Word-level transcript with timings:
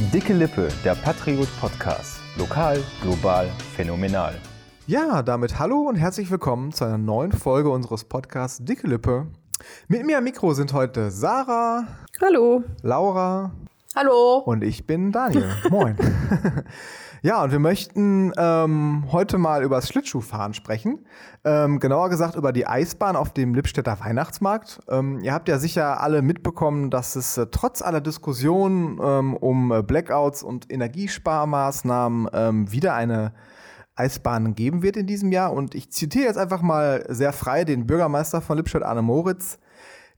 Dicke 0.00 0.32
Lippe, 0.32 0.68
der 0.84 0.94
Patriot 0.94 1.48
Podcast. 1.60 2.20
Lokal, 2.38 2.80
global, 3.02 3.50
phänomenal. 3.74 4.32
Ja, 4.86 5.24
damit 5.24 5.58
hallo 5.58 5.88
und 5.88 5.96
herzlich 5.96 6.30
willkommen 6.30 6.70
zu 6.70 6.84
einer 6.84 6.98
neuen 6.98 7.32
Folge 7.32 7.68
unseres 7.68 8.04
Podcasts 8.04 8.64
Dicke 8.64 8.86
Lippe. 8.86 9.26
Mit 9.88 10.06
mir 10.06 10.18
am 10.18 10.24
Mikro 10.24 10.54
sind 10.54 10.72
heute 10.72 11.10
Sarah. 11.10 11.84
Hallo. 12.20 12.62
Laura. 12.82 13.50
Hallo. 13.98 14.38
Und 14.44 14.62
ich 14.62 14.86
bin 14.86 15.10
Daniel. 15.10 15.50
Moin. 15.70 15.96
Ja, 17.20 17.42
und 17.42 17.50
wir 17.50 17.58
möchten 17.58 18.32
ähm, 18.38 19.06
heute 19.10 19.38
mal 19.38 19.64
über 19.64 19.74
das 19.74 19.88
Schlittschuhfahren 19.88 20.54
sprechen. 20.54 21.04
Ähm, 21.42 21.80
genauer 21.80 22.10
gesagt 22.10 22.36
über 22.36 22.52
die 22.52 22.64
Eisbahn 22.64 23.16
auf 23.16 23.34
dem 23.34 23.54
Lippstädter 23.54 23.98
Weihnachtsmarkt. 23.98 24.78
Ähm, 24.88 25.18
ihr 25.18 25.34
habt 25.34 25.48
ja 25.48 25.58
sicher 25.58 26.00
alle 26.00 26.22
mitbekommen, 26.22 26.90
dass 26.90 27.16
es 27.16 27.36
äh, 27.36 27.48
trotz 27.50 27.82
aller 27.82 28.00
Diskussionen 28.00 29.00
ähm, 29.02 29.34
um 29.34 29.72
äh, 29.72 29.82
Blackouts 29.82 30.44
und 30.44 30.72
Energiesparmaßnahmen 30.72 32.28
ähm, 32.32 32.70
wieder 32.70 32.94
eine 32.94 33.32
Eisbahn 33.96 34.54
geben 34.54 34.84
wird 34.84 34.96
in 34.96 35.08
diesem 35.08 35.32
Jahr. 35.32 35.52
Und 35.52 35.74
ich 35.74 35.90
zitiere 35.90 36.26
jetzt 36.26 36.38
einfach 36.38 36.62
mal 36.62 37.04
sehr 37.08 37.32
frei 37.32 37.64
den 37.64 37.88
Bürgermeister 37.88 38.42
von 38.42 38.58
Lippstadt, 38.58 38.84
Arne 38.84 39.02
Moritz. 39.02 39.58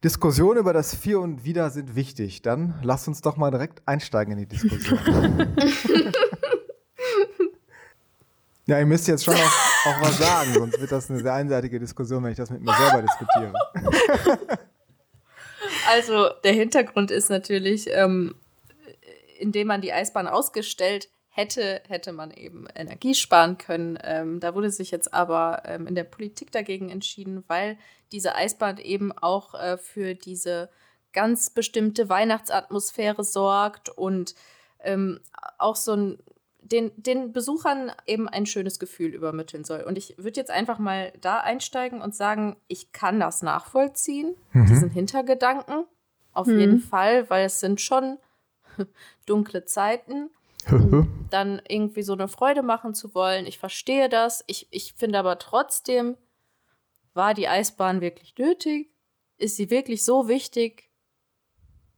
Diskussionen 0.02 0.60
über 0.60 0.72
das 0.72 0.94
Vier 0.94 1.20
und 1.20 1.44
Wider 1.44 1.70
sind 1.70 1.94
wichtig. 1.94 2.42
Dann 2.42 2.78
lasst 2.82 3.06
uns 3.06 3.20
doch 3.20 3.36
mal 3.36 3.50
direkt 3.50 3.82
einsteigen 3.86 4.32
in 4.32 4.38
die 4.38 4.46
Diskussion. 4.46 5.54
Ja, 8.66 8.78
ihr 8.78 8.86
müsst 8.86 9.08
jetzt 9.08 9.24
schon 9.24 9.34
auch, 9.34 9.86
auch, 9.86 10.00
was 10.00 10.18
sagen, 10.18 10.54
sonst 10.54 10.80
wird 10.80 10.92
das 10.92 11.10
eine 11.10 11.18
sehr 11.18 11.34
einseitige 11.34 11.80
Diskussion, 11.80 12.22
wenn 12.22 12.30
ich 12.30 12.36
das 12.36 12.50
mit 12.50 12.62
mir 12.62 12.72
selber 12.72 13.02
diskutiere. 13.02 13.52
Also 15.88 16.28
der 16.44 16.52
Hintergrund 16.52 17.10
ist 17.10 17.30
natürlich, 17.30 17.88
ähm, 17.90 18.34
indem 19.38 19.66
man 19.66 19.80
die 19.80 19.92
Eisbahn 19.92 20.28
ausgestellt 20.28 21.08
hätte, 21.30 21.80
hätte 21.88 22.12
man 22.12 22.30
eben 22.30 22.66
Energie 22.74 23.14
sparen 23.14 23.56
können. 23.56 23.98
Ähm, 24.02 24.40
da 24.40 24.54
wurde 24.54 24.70
sich 24.70 24.90
jetzt 24.90 25.14
aber 25.14 25.62
ähm, 25.64 25.86
in 25.86 25.94
der 25.94 26.04
Politik 26.04 26.50
dagegen 26.52 26.90
entschieden, 26.90 27.44
weil 27.46 27.78
diese 28.12 28.34
Eisbahn 28.34 28.78
eben 28.78 29.12
auch 29.12 29.54
äh, 29.54 29.78
für 29.78 30.14
diese 30.14 30.68
ganz 31.12 31.50
bestimmte 31.50 32.08
Weihnachtsatmosphäre 32.08 33.24
sorgt 33.24 33.88
und 33.88 34.34
ähm, 34.82 35.20
auch 35.58 35.76
so 35.76 35.94
ein 35.94 36.18
den, 36.62 36.92
den 36.96 37.32
Besuchern 37.32 37.90
eben 38.06 38.28
ein 38.28 38.46
schönes 38.46 38.78
Gefühl 38.78 39.14
übermitteln 39.14 39.64
soll. 39.64 39.82
Und 39.82 39.98
ich 39.98 40.14
würde 40.18 40.38
jetzt 40.38 40.50
einfach 40.50 40.78
mal 40.78 41.12
da 41.20 41.38
einsteigen 41.40 42.00
und 42.00 42.14
sagen, 42.14 42.56
ich 42.68 42.92
kann 42.92 43.18
das 43.18 43.42
nachvollziehen, 43.42 44.36
mhm. 44.52 44.66
diesen 44.66 44.90
Hintergedanken. 44.90 45.84
Auf 46.32 46.46
mhm. 46.46 46.60
jeden 46.60 46.78
Fall, 46.78 47.28
weil 47.28 47.46
es 47.46 47.60
sind 47.60 47.80
schon 47.80 48.18
dunkle 49.26 49.64
Zeiten. 49.64 50.30
Dann 51.30 51.62
irgendwie 51.68 52.02
so 52.02 52.12
eine 52.12 52.28
Freude 52.28 52.62
machen 52.62 52.94
zu 52.94 53.14
wollen. 53.14 53.46
Ich 53.46 53.58
verstehe 53.58 54.08
das. 54.08 54.44
Ich, 54.46 54.68
ich 54.70 54.94
finde 54.94 55.18
aber 55.18 55.38
trotzdem, 55.38 56.16
war 57.14 57.34
die 57.34 57.48
Eisbahn 57.48 58.00
wirklich 58.00 58.36
nötig? 58.38 58.90
Ist 59.36 59.56
sie 59.56 59.70
wirklich 59.70 60.04
so 60.04 60.28
wichtig? 60.28 60.90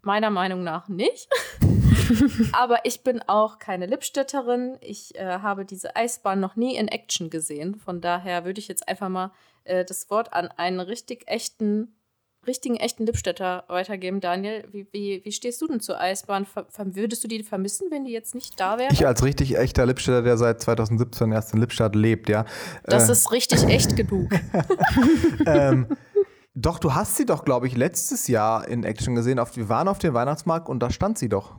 Meiner 0.01 0.31
Meinung 0.31 0.65
nach 0.65 0.89
nicht. 0.89 1.29
Aber 2.53 2.85
ich 2.85 3.03
bin 3.03 3.23
auch 3.23 3.59
keine 3.59 3.87
Lippstädterin. 3.87 4.79
Ich 4.81 5.15
äh, 5.17 5.39
habe 5.39 5.65
diese 5.65 5.97
Eisbahn 5.97 6.41
noch 6.41 6.57
nie 6.57 6.77
in 6.77 6.89
Action 6.89 7.31
gesehen. 7.31 7.77
Von 7.77 8.01
daher 8.01 8.45
würde 8.45 8.59
ich 8.59 8.69
jetzt 8.69 8.89
einfach 8.89 9.09
mal 9.09 9.33
äh, 9.65 9.85
das 9.85 10.11
Wort 10.11 10.33
an 10.33 10.49
einen 10.49 10.81
richtig 10.81 11.29
echten, 11.29 11.95
richtigen 12.47 12.77
echten 12.77 13.07
Lippstädter 13.07 13.65
weitergeben. 13.69 14.21
Daniel, 14.21 14.65
wie, 14.73 14.87
wie, 14.93 15.21
wie 15.25 15.33
stehst 15.33 15.61
du 15.63 15.67
denn 15.67 15.81
zur 15.81 16.01
Eisbahn? 16.01 16.47
Ver 16.47 16.67
würdest 16.95 17.23
du 17.25 17.29
die 17.29 17.43
vermissen, 17.43 17.89
wenn 17.91 18.05
die 18.05 18.13
jetzt 18.13 18.35
nicht 18.35 18.59
da 18.59 18.79
wäre? 18.79 18.93
Ich 18.93 19.07
als 19.07 19.25
richtig 19.25 19.57
echter 19.57 19.87
Lippstädter, 19.87 20.23
der 20.23 20.37
seit 20.37 20.61
2017 20.61 21.33
erst 21.33 21.55
in 21.55 21.61
Lippstadt 21.61 21.95
lebt, 21.95 22.29
ja. 22.29 22.45
Das 22.85 23.09
äh. 23.09 23.13
ist 23.13 23.33
richtig 23.33 23.65
echt 23.65 23.97
genug. 23.97 24.31
ähm, 25.47 25.87
doch, 26.55 26.79
du 26.79 26.95
hast 26.95 27.17
sie 27.17 27.27
doch, 27.27 27.45
glaube 27.45 27.67
ich, 27.67 27.77
letztes 27.77 28.29
Jahr 28.29 28.69
in 28.69 28.85
Action 28.85 29.15
gesehen. 29.15 29.39
Auf, 29.39 29.57
wir 29.57 29.69
waren 29.69 29.89
auf 29.89 29.99
dem 29.99 30.15
Weihnachtsmarkt 30.15 30.69
und 30.69 30.81
da 30.81 30.91
stand 30.91 31.19
sie 31.19 31.29
doch. 31.29 31.57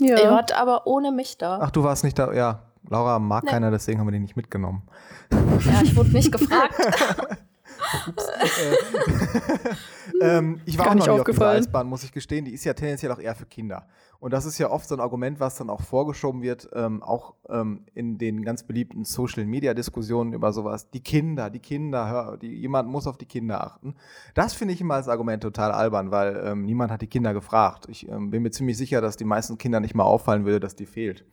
Ja. 0.00 0.18
Ihr 0.18 0.30
wart 0.30 0.52
aber 0.52 0.86
ohne 0.86 1.12
mich 1.12 1.38
da. 1.38 1.58
Ach, 1.62 1.70
du 1.70 1.82
warst 1.82 2.04
nicht 2.04 2.18
da. 2.18 2.32
Ja, 2.32 2.62
Laura 2.88 3.18
mag 3.18 3.44
nee. 3.44 3.50
keiner, 3.50 3.70
deswegen 3.70 4.00
haben 4.00 4.06
wir 4.06 4.12
die 4.12 4.20
nicht 4.20 4.36
mitgenommen. 4.36 4.82
Ja, 5.30 5.82
ich 5.82 5.96
wurde 5.96 6.10
nicht 6.10 6.32
gefragt. 6.32 6.74
ähm, 10.20 10.60
ich 10.64 10.78
war 10.78 10.86
Gar 10.86 10.92
auch 10.92 10.98
noch 10.98 11.06
nicht 11.06 11.20
auf 11.20 11.24
dieser 11.24 11.48
Eisbahn, 11.48 11.86
muss 11.86 12.04
ich 12.04 12.12
gestehen. 12.12 12.44
Die 12.44 12.52
ist 12.52 12.64
ja 12.64 12.74
tendenziell 12.74 13.12
auch 13.12 13.18
eher 13.18 13.34
für 13.34 13.46
Kinder. 13.46 13.86
Und 14.20 14.32
das 14.32 14.46
ist 14.46 14.58
ja 14.58 14.70
oft 14.70 14.88
so 14.88 14.96
ein 14.96 15.00
Argument, 15.00 15.38
was 15.38 15.54
dann 15.54 15.70
auch 15.70 15.80
vorgeschoben 15.80 16.42
wird, 16.42 16.68
ähm, 16.72 17.02
auch 17.04 17.34
ähm, 17.48 17.84
in 17.94 18.18
den 18.18 18.44
ganz 18.44 18.64
beliebten 18.64 19.04
Social-Media-Diskussionen 19.04 20.32
über 20.32 20.52
sowas. 20.52 20.90
Die 20.90 21.00
Kinder, 21.00 21.50
die 21.50 21.60
Kinder, 21.60 22.08
hör, 22.08 22.36
die, 22.36 22.48
jemand 22.48 22.88
muss 22.88 23.06
auf 23.06 23.16
die 23.16 23.26
Kinder 23.26 23.62
achten. 23.62 23.94
Das 24.34 24.54
finde 24.54 24.74
ich 24.74 24.80
immer 24.80 24.94
als 24.94 25.08
Argument 25.08 25.42
total 25.42 25.70
albern, 25.70 26.10
weil 26.10 26.40
ähm, 26.44 26.64
niemand 26.64 26.90
hat 26.90 27.00
die 27.00 27.06
Kinder 27.06 27.32
gefragt. 27.32 27.86
Ich 27.88 28.08
ähm, 28.08 28.30
bin 28.30 28.42
mir 28.42 28.50
ziemlich 28.50 28.76
sicher, 28.76 29.00
dass 29.00 29.16
die 29.16 29.24
meisten 29.24 29.56
Kinder 29.56 29.78
nicht 29.78 29.94
mal 29.94 30.04
auffallen 30.04 30.44
würde, 30.44 30.58
dass 30.58 30.74
die 30.74 30.86
fehlt, 30.86 31.24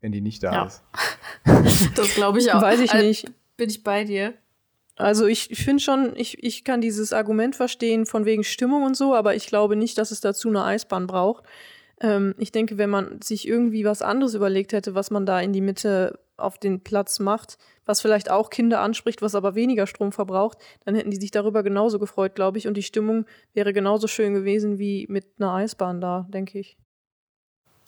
wenn 0.00 0.12
die 0.12 0.22
nicht 0.22 0.42
da 0.42 0.52
ja. 0.52 0.64
ist. 0.64 0.82
das 1.96 2.14
glaube 2.14 2.38
ich 2.38 2.50
auch. 2.54 2.62
Weiß 2.62 2.80
ich 2.80 2.94
nicht. 2.94 3.30
Bin 3.58 3.68
ich 3.68 3.84
bei 3.84 4.04
dir. 4.04 4.32
Also 4.96 5.26
ich, 5.26 5.48
finde 5.48 5.82
schon, 5.82 6.12
ich, 6.16 6.42
ich 6.42 6.64
kann 6.64 6.80
dieses 6.80 7.12
Argument 7.12 7.56
verstehen 7.56 8.04
von 8.06 8.24
wegen 8.24 8.44
Stimmung 8.44 8.82
und 8.82 8.96
so, 8.96 9.14
aber 9.14 9.34
ich 9.34 9.46
glaube 9.46 9.74
nicht, 9.74 9.96
dass 9.96 10.10
es 10.10 10.20
dazu 10.20 10.48
eine 10.48 10.64
Eisbahn 10.64 11.06
braucht. 11.06 11.44
Ähm, 12.00 12.34
ich 12.38 12.52
denke, 12.52 12.76
wenn 12.78 12.90
man 12.90 13.22
sich 13.22 13.48
irgendwie 13.48 13.84
was 13.84 14.02
anderes 14.02 14.34
überlegt 14.34 14.72
hätte, 14.72 14.94
was 14.94 15.10
man 15.10 15.24
da 15.24 15.40
in 15.40 15.52
die 15.52 15.60
Mitte 15.60 16.18
auf 16.36 16.58
den 16.58 16.80
Platz 16.80 17.20
macht, 17.20 17.56
was 17.86 18.00
vielleicht 18.00 18.30
auch 18.30 18.50
Kinder 18.50 18.80
anspricht, 18.80 19.22
was 19.22 19.34
aber 19.34 19.54
weniger 19.54 19.86
Strom 19.86 20.12
verbraucht, 20.12 20.58
dann 20.84 20.94
hätten 20.94 21.10
die 21.10 21.20
sich 21.20 21.30
darüber 21.30 21.62
genauso 21.62 21.98
gefreut, 21.98 22.34
glaube 22.34 22.58
ich. 22.58 22.66
Und 22.66 22.76
die 22.76 22.82
Stimmung 22.82 23.26
wäre 23.54 23.72
genauso 23.72 24.08
schön 24.08 24.34
gewesen 24.34 24.78
wie 24.78 25.06
mit 25.08 25.26
einer 25.38 25.52
Eisbahn 25.52 26.00
da, 26.00 26.26
denke 26.30 26.58
ich. 26.58 26.76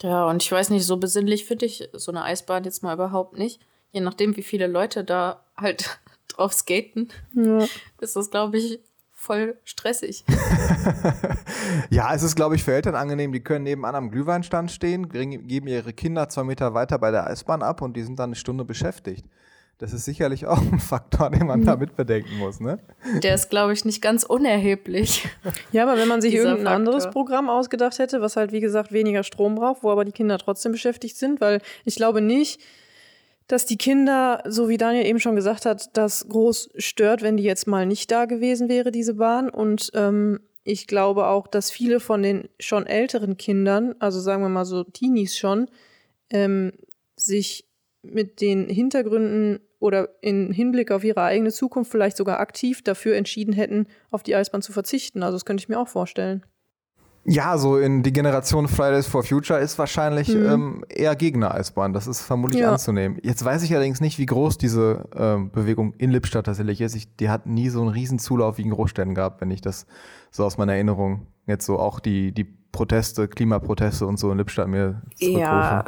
Ja, 0.02 0.28
und 0.28 0.42
ich 0.42 0.50
weiß 0.50 0.70
nicht, 0.70 0.86
so 0.86 0.96
besinnlich 0.96 1.44
finde 1.44 1.66
ich 1.66 1.88
so 1.92 2.12
eine 2.12 2.24
Eisbahn 2.24 2.64
jetzt 2.64 2.82
mal 2.82 2.94
überhaupt 2.94 3.38
nicht. 3.38 3.60
Je 3.92 4.00
nachdem, 4.00 4.36
wie 4.36 4.42
viele 4.42 4.66
Leute 4.66 5.04
da 5.04 5.44
halt 5.56 6.00
drauf 6.28 6.52
skaten, 6.52 7.10
ja. 7.32 7.66
ist 8.00 8.16
das, 8.16 8.30
glaube 8.30 8.58
ich, 8.58 8.80
voll 9.12 9.56
stressig. 9.64 10.24
ja, 11.90 12.14
es 12.14 12.22
ist, 12.22 12.36
glaube 12.36 12.56
ich, 12.56 12.64
für 12.64 12.74
Eltern 12.74 12.94
angenehm. 12.94 13.32
Die 13.32 13.40
können 13.40 13.64
nebenan 13.64 13.94
am 13.94 14.10
Glühweinstand 14.10 14.70
stehen, 14.70 15.08
geben 15.08 15.66
ihre 15.66 15.92
Kinder 15.92 16.28
zwei 16.28 16.44
Meter 16.44 16.74
weiter 16.74 16.98
bei 16.98 17.10
der 17.10 17.26
Eisbahn 17.26 17.62
ab 17.62 17.80
und 17.80 17.96
die 17.96 18.02
sind 18.02 18.18
dann 18.18 18.30
eine 18.30 18.36
Stunde 18.36 18.64
beschäftigt. 18.64 19.24
Das 19.78 19.92
ist 19.92 20.04
sicherlich 20.04 20.46
auch 20.46 20.60
ein 20.60 20.78
Faktor, 20.78 21.30
den 21.30 21.46
man 21.46 21.62
da 21.64 21.76
mitbedenken 21.76 22.38
muss, 22.38 22.60
ne? 22.60 22.78
Der 23.22 23.34
ist, 23.34 23.50
glaube 23.50 23.72
ich, 23.72 23.84
nicht 23.84 24.00
ganz 24.00 24.22
unerheblich. 24.22 25.26
Ja, 25.72 25.82
aber 25.82 25.98
wenn 25.98 26.06
man 26.06 26.20
sich 26.20 26.34
irgendein 26.34 26.58
Faktor. 26.58 26.74
anderes 26.74 27.10
Programm 27.10 27.50
ausgedacht 27.50 27.98
hätte, 27.98 28.20
was 28.20 28.36
halt, 28.36 28.52
wie 28.52 28.60
gesagt, 28.60 28.92
weniger 28.92 29.24
Strom 29.24 29.56
braucht, 29.56 29.82
wo 29.82 29.90
aber 29.90 30.04
die 30.04 30.12
Kinder 30.12 30.38
trotzdem 30.38 30.72
beschäftigt 30.72 31.16
sind, 31.16 31.40
weil 31.40 31.60
ich 31.84 31.96
glaube 31.96 32.20
nicht, 32.20 32.60
dass 33.46 33.66
die 33.66 33.76
Kinder, 33.76 34.42
so 34.46 34.68
wie 34.68 34.78
Daniel 34.78 35.06
eben 35.06 35.20
schon 35.20 35.36
gesagt 35.36 35.66
hat, 35.66 35.96
das 35.96 36.28
groß 36.28 36.70
stört, 36.76 37.22
wenn 37.22 37.36
die 37.36 37.42
jetzt 37.42 37.66
mal 37.66 37.86
nicht 37.86 38.10
da 38.10 38.24
gewesen 38.24 38.68
wäre, 38.68 38.90
diese 38.90 39.14
Bahn. 39.14 39.50
Und 39.50 39.90
ähm, 39.94 40.40
ich 40.64 40.86
glaube 40.86 41.26
auch, 41.26 41.46
dass 41.46 41.70
viele 41.70 42.00
von 42.00 42.22
den 42.22 42.48
schon 42.58 42.86
älteren 42.86 43.36
Kindern, 43.36 43.94
also 43.98 44.20
sagen 44.20 44.42
wir 44.42 44.48
mal 44.48 44.64
so 44.64 44.82
Teenies 44.84 45.36
schon, 45.36 45.68
ähm, 46.30 46.72
sich 47.16 47.66
mit 48.02 48.40
den 48.40 48.68
Hintergründen 48.68 49.60
oder 49.78 50.08
in 50.22 50.50
Hinblick 50.50 50.90
auf 50.90 51.04
ihre 51.04 51.22
eigene 51.22 51.52
Zukunft 51.52 51.90
vielleicht 51.90 52.16
sogar 52.16 52.40
aktiv 52.40 52.82
dafür 52.82 53.16
entschieden 53.16 53.52
hätten, 53.52 53.86
auf 54.10 54.22
die 54.22 54.34
Eisbahn 54.34 54.62
zu 54.62 54.72
verzichten. 54.72 55.22
Also 55.22 55.36
das 55.36 55.44
könnte 55.44 55.62
ich 55.62 55.68
mir 55.68 55.78
auch 55.78 55.88
vorstellen. 55.88 56.44
Ja, 57.26 57.56
so 57.56 57.78
in 57.78 58.02
die 58.02 58.12
Generation 58.12 58.68
Fridays 58.68 59.06
for 59.06 59.22
Future 59.22 59.58
ist 59.58 59.78
wahrscheinlich 59.78 60.28
mhm. 60.28 60.46
ähm, 60.46 60.84
eher 60.88 61.16
Gegner 61.16 61.54
Eisbahn. 61.54 61.94
Das 61.94 62.06
ist 62.06 62.20
vermutlich 62.20 62.60
ja. 62.60 62.72
anzunehmen. 62.72 63.18
Jetzt 63.22 63.42
weiß 63.44 63.62
ich 63.62 63.72
allerdings 63.74 64.00
nicht, 64.00 64.18
wie 64.18 64.26
groß 64.26 64.58
diese 64.58 65.04
ähm, 65.16 65.50
Bewegung 65.50 65.94
in 65.94 66.10
Lippstadt 66.10 66.46
tatsächlich 66.46 66.82
ist. 66.82 66.94
Ich, 66.94 67.16
die 67.16 67.30
hat 67.30 67.46
nie 67.46 67.70
so 67.70 67.80
einen 67.80 67.88
riesen 67.88 68.18
Zulauf 68.18 68.58
wie 68.58 68.62
in 68.62 68.70
Großstädten 68.70 69.14
gehabt, 69.14 69.40
wenn 69.40 69.50
ich 69.50 69.62
das 69.62 69.86
so 70.30 70.44
aus 70.44 70.58
meiner 70.58 70.74
Erinnerung 70.74 71.26
jetzt 71.46 71.64
so 71.64 71.78
auch 71.78 71.98
die, 71.98 72.32
die 72.32 72.44
Proteste, 72.44 73.26
Klimaproteste 73.26 74.06
und 74.06 74.18
so 74.18 74.30
in 74.30 74.38
Lippstadt 74.38 74.68
mir 74.68 75.00
zurückrufe. 75.16 75.40
Ja, 75.40 75.84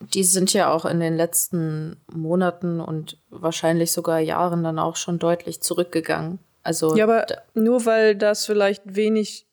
die 0.00 0.24
sind 0.24 0.52
ja 0.52 0.70
auch 0.72 0.84
in 0.84 1.00
den 1.00 1.16
letzten 1.16 1.96
Monaten 2.12 2.80
und 2.80 3.18
wahrscheinlich 3.30 3.92
sogar 3.92 4.20
Jahren 4.20 4.62
dann 4.62 4.78
auch 4.78 4.96
schon 4.96 5.18
deutlich 5.18 5.60
zurückgegangen. 5.60 6.38
Also 6.62 6.96
ja, 6.96 7.04
aber 7.04 7.26
nur 7.54 7.86
weil 7.86 8.14
das 8.14 8.46
vielleicht 8.46 8.94
wenig 8.94 9.46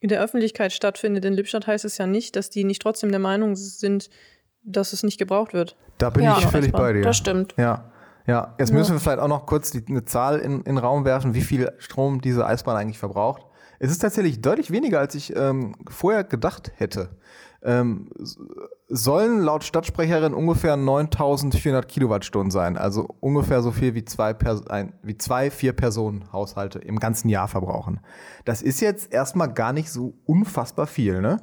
in 0.00 0.08
der 0.08 0.20
Öffentlichkeit 0.22 0.72
stattfindet 0.72 1.24
in 1.24 1.32
Lippstadt, 1.32 1.66
heißt 1.66 1.84
es 1.84 1.98
ja 1.98 2.06
nicht, 2.06 2.36
dass 2.36 2.50
die 2.50 2.64
nicht 2.64 2.82
trotzdem 2.82 3.10
der 3.10 3.18
Meinung 3.18 3.56
sind, 3.56 4.10
dass 4.62 4.92
es 4.92 5.02
nicht 5.02 5.18
gebraucht 5.18 5.52
wird. 5.52 5.76
Da 5.98 6.10
bin 6.10 6.24
ja, 6.24 6.38
ich 6.38 6.46
völlig 6.46 6.72
bei 6.72 6.92
dir. 6.92 7.02
Das 7.02 7.16
stimmt. 7.16 7.54
Ja. 7.56 7.92
Ja, 8.26 8.54
jetzt 8.58 8.74
müssen 8.74 8.92
wir 8.92 9.00
vielleicht 9.00 9.20
auch 9.20 9.28
noch 9.28 9.46
kurz 9.46 9.70
die, 9.70 9.82
eine 9.88 10.04
Zahl 10.04 10.38
in, 10.40 10.58
in 10.58 10.74
den 10.74 10.78
Raum 10.78 11.06
werfen, 11.06 11.32
wie 11.32 11.40
viel 11.40 11.72
Strom 11.78 12.20
diese 12.20 12.44
Eisbahn 12.44 12.76
eigentlich 12.76 12.98
verbraucht. 12.98 13.46
Es 13.78 13.90
ist 13.90 14.00
tatsächlich 14.00 14.42
deutlich 14.42 14.70
weniger, 14.70 15.00
als 15.00 15.14
ich 15.14 15.34
ähm, 15.34 15.74
vorher 15.88 16.24
gedacht 16.24 16.72
hätte. 16.76 17.08
Ähm, 17.62 18.10
sollen 18.88 19.40
laut 19.40 19.64
Stadtsprecherin 19.64 20.32
ungefähr 20.32 20.76
9400 20.76 21.88
Kilowattstunden 21.88 22.50
sein. 22.50 22.76
Also 22.76 23.08
ungefähr 23.20 23.62
so 23.62 23.72
viel 23.72 23.94
wie 23.94 24.04
zwei, 24.04 24.32
Pers 24.32 24.66
ein, 24.68 24.92
wie 25.02 25.18
zwei 25.18 25.50
vier 25.50 25.72
Personen 25.72 26.32
Haushalte 26.32 26.78
im 26.78 26.98
ganzen 26.98 27.28
Jahr 27.28 27.48
verbrauchen. 27.48 28.00
Das 28.44 28.62
ist 28.62 28.80
jetzt 28.80 29.12
erstmal 29.12 29.52
gar 29.52 29.72
nicht 29.72 29.90
so 29.90 30.14
unfassbar 30.24 30.86
viel, 30.86 31.20
ne? 31.20 31.40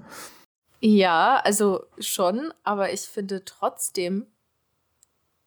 Ja, 0.80 1.42
also 1.44 1.84
schon, 2.00 2.54
aber 2.64 2.94
ich 2.94 3.02
finde 3.02 3.44
trotzdem 3.44 4.28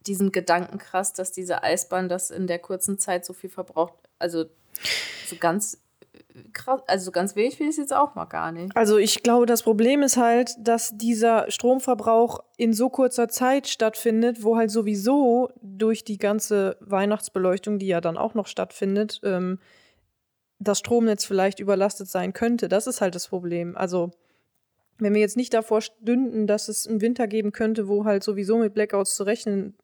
diesen 0.06 0.32
Gedanken 0.32 0.78
krass, 0.78 1.12
dass 1.12 1.32
diese 1.32 1.62
Eisbahn 1.62 2.08
das 2.08 2.30
in 2.30 2.46
der 2.46 2.58
kurzen 2.58 2.98
Zeit 2.98 3.24
so 3.24 3.32
viel 3.32 3.50
verbraucht. 3.50 3.94
Also 4.18 4.46
so 5.26 5.36
ganz 5.38 5.78
krass, 6.52 6.80
also 6.86 7.10
ganz 7.10 7.36
wenig 7.36 7.56
finde 7.56 7.70
ich 7.70 7.74
es 7.78 7.82
jetzt 7.82 7.94
auch 7.94 8.14
mal 8.14 8.24
gar 8.26 8.52
nicht. 8.52 8.76
Also 8.76 8.96
ich 8.98 9.22
glaube, 9.22 9.46
das 9.46 9.62
Problem 9.62 10.02
ist 10.02 10.16
halt, 10.16 10.54
dass 10.58 10.96
dieser 10.96 11.50
Stromverbrauch 11.50 12.40
in 12.56 12.72
so 12.72 12.90
kurzer 12.90 13.28
Zeit 13.28 13.68
stattfindet, 13.68 14.42
wo 14.42 14.56
halt 14.56 14.70
sowieso 14.70 15.50
durch 15.62 16.04
die 16.04 16.18
ganze 16.18 16.76
Weihnachtsbeleuchtung, 16.80 17.78
die 17.78 17.86
ja 17.86 18.00
dann 18.00 18.16
auch 18.16 18.34
noch 18.34 18.46
stattfindet, 18.46 19.20
ähm, 19.24 19.58
das 20.58 20.78
Stromnetz 20.78 21.24
vielleicht 21.24 21.60
überlastet 21.60 22.08
sein 22.08 22.32
könnte. 22.32 22.68
Das 22.68 22.86
ist 22.86 23.00
halt 23.00 23.14
das 23.14 23.28
Problem. 23.28 23.76
Also 23.76 24.10
wenn 24.98 25.14
wir 25.14 25.20
jetzt 25.20 25.36
nicht 25.36 25.54
davor 25.54 25.80
stünden, 25.80 26.46
dass 26.46 26.68
es 26.68 26.86
einen 26.86 27.00
Winter 27.00 27.28
geben 27.28 27.52
könnte, 27.52 27.88
wo 27.88 28.04
halt 28.04 28.24
sowieso 28.24 28.58
mit 28.58 28.74
Blackouts 28.74 29.14
zu 29.14 29.22
rechnen 29.22 29.76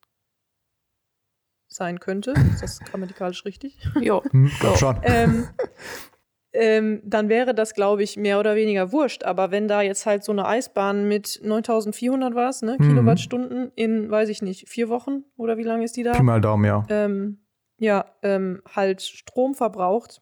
sein 1.69 2.01
könnte. 2.01 2.35
Ist 2.53 2.63
das 2.63 2.81
grammatikalisch 2.81 3.45
richtig? 3.45 3.79
jo. 4.01 4.23
Hm, 4.31 4.51
glaub 4.61 4.79
schon. 4.79 4.97
Ähm, 5.03 5.49
ähm, 6.55 7.03
dann 7.05 7.29
wäre 7.29 7.55
das, 7.55 7.75
glaube 7.75 8.03
ich, 8.03 8.17
mehr 8.17 8.39
oder 8.39 8.55
weniger 8.55 8.93
wurscht. 8.93 9.25
Aber 9.25 9.51
wenn 9.51 9.69
da 9.69 9.83
jetzt 9.83 10.07
halt 10.07 10.25
so 10.25 10.33
eine 10.33 10.47
Eisbahn 10.47 11.07
mit 11.09 11.41
9400 11.43 12.35
war 12.35 12.55
ne, 12.63 12.77
mhm. 12.79 12.89
Kilowattstunden 12.89 13.73
in, 13.75 14.11
weiß 14.11 14.29
ich 14.29 14.41
nicht, 14.41 14.69
vier 14.69 14.89
Wochen 14.89 15.25
oder 15.37 15.57
wie 15.59 15.65
lange 15.65 15.85
ist 15.85 15.97
die 15.97 16.05
da? 16.05 16.13
Pi 16.13 16.23
mal 16.23 16.41
Daumen, 16.41 16.65
ja. 16.65 16.85
Ähm, 16.89 17.41
ja, 17.79 18.07
ähm, 18.23 18.63
halt 18.75 19.03
Strom 19.03 19.55
verbraucht 19.55 20.21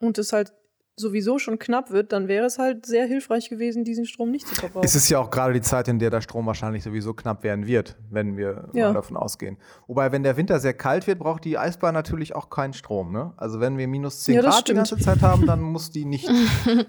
und 0.00 0.18
es 0.18 0.32
halt 0.32 0.52
sowieso 0.98 1.38
schon 1.38 1.58
knapp 1.58 1.90
wird, 1.90 2.12
dann 2.12 2.26
wäre 2.26 2.46
es 2.46 2.58
halt 2.58 2.86
sehr 2.86 3.06
hilfreich 3.06 3.50
gewesen, 3.50 3.84
diesen 3.84 4.06
Strom 4.06 4.30
nicht 4.30 4.48
zu 4.48 4.54
verbrauchen. 4.54 4.84
Es 4.84 4.94
ist 4.94 5.08
ja 5.10 5.18
auch 5.18 5.30
gerade 5.30 5.52
die 5.52 5.60
Zeit, 5.60 5.88
in 5.88 5.98
der 5.98 6.08
der 6.08 6.22
Strom 6.22 6.46
wahrscheinlich 6.46 6.82
sowieso 6.82 7.12
knapp 7.12 7.42
werden 7.42 7.66
wird, 7.66 7.96
wenn 8.10 8.36
wir 8.36 8.68
ja. 8.72 8.92
davon 8.92 9.16
ausgehen. 9.16 9.58
Wobei, 9.86 10.10
wenn 10.10 10.22
der 10.22 10.38
Winter 10.38 10.58
sehr 10.58 10.72
kalt 10.72 11.06
wird, 11.06 11.18
braucht 11.18 11.44
die 11.44 11.58
Eisbahn 11.58 11.92
natürlich 11.92 12.34
auch 12.34 12.48
keinen 12.48 12.72
Strom. 12.72 13.12
Ne? 13.12 13.34
Also 13.36 13.60
wenn 13.60 13.76
wir 13.76 13.86
minus 13.88 14.22
10 14.22 14.36
ja, 14.36 14.40
Grad 14.40 14.54
stimmt. 14.54 14.68
die 14.68 14.74
ganze 14.74 14.96
Zeit 14.98 15.20
haben, 15.20 15.46
dann 15.46 15.60
muss 15.60 15.90
die 15.90 16.06
nicht 16.06 16.30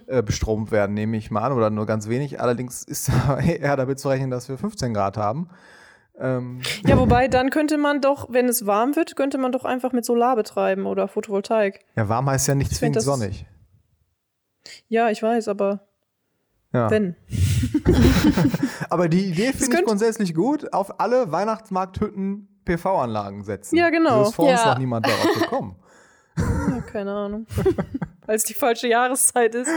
äh, 0.08 0.24
bestromt 0.24 0.72
werden, 0.72 0.94
nehme 0.94 1.18
ich 1.18 1.30
mal 1.30 1.42
an, 1.42 1.52
oder 1.52 1.70
nur 1.70 1.86
ganz 1.86 2.08
wenig. 2.08 2.40
Allerdings 2.40 2.84
ist 2.84 3.12
eher 3.46 3.76
damit 3.76 4.00
zu 4.00 4.08
rechnen, 4.08 4.32
dass 4.32 4.48
wir 4.48 4.58
15 4.58 4.94
Grad 4.94 5.18
haben. 5.18 5.50
Ähm. 6.18 6.62
Ja, 6.86 6.98
wobei 6.98 7.28
dann 7.28 7.50
könnte 7.50 7.78
man 7.78 8.00
doch, 8.00 8.28
wenn 8.32 8.48
es 8.48 8.66
warm 8.66 8.96
wird, 8.96 9.18
könnte 9.18 9.38
man 9.38 9.52
doch 9.52 9.66
einfach 9.66 9.92
mit 9.92 10.06
Solar 10.06 10.38
betreiben 10.38 10.86
oder 10.86 11.10
Photovoltaik. 11.10 11.82
Ja, 11.96 12.08
warm 12.08 12.30
heißt 12.30 12.48
ja 12.48 12.56
nicht 12.56 12.74
zwingend 12.74 13.02
sonnig. 13.02 13.46
Ja, 14.88 15.10
ich 15.10 15.22
weiß, 15.22 15.48
aber 15.48 15.88
ja. 16.74 16.90
wenn. 16.90 17.16
aber 18.90 19.08
die 19.08 19.26
Idee 19.26 19.54
finde 19.54 19.78
ich 19.78 19.86
grundsätzlich 19.86 20.34
gut. 20.34 20.74
Auf 20.74 21.00
alle 21.00 21.32
Weihnachtsmarkthütten 21.32 22.62
PV-Anlagen 22.66 23.44
setzen. 23.44 23.76
Ja, 23.78 23.90
genau. 23.90 24.24
ist 24.24 24.36
vor 24.36 24.50
ja. 24.50 24.66
noch 24.66 24.78
niemand 24.78 25.06
darauf 25.08 25.34
gekommen. 25.34 25.76
Ja, 26.38 26.82
keine 26.82 27.12
Ahnung. 27.12 27.48
Weil 28.28 28.36
es 28.36 28.44
die 28.44 28.54
falsche 28.54 28.88
Jahreszeit 28.88 29.56
ist 29.56 29.72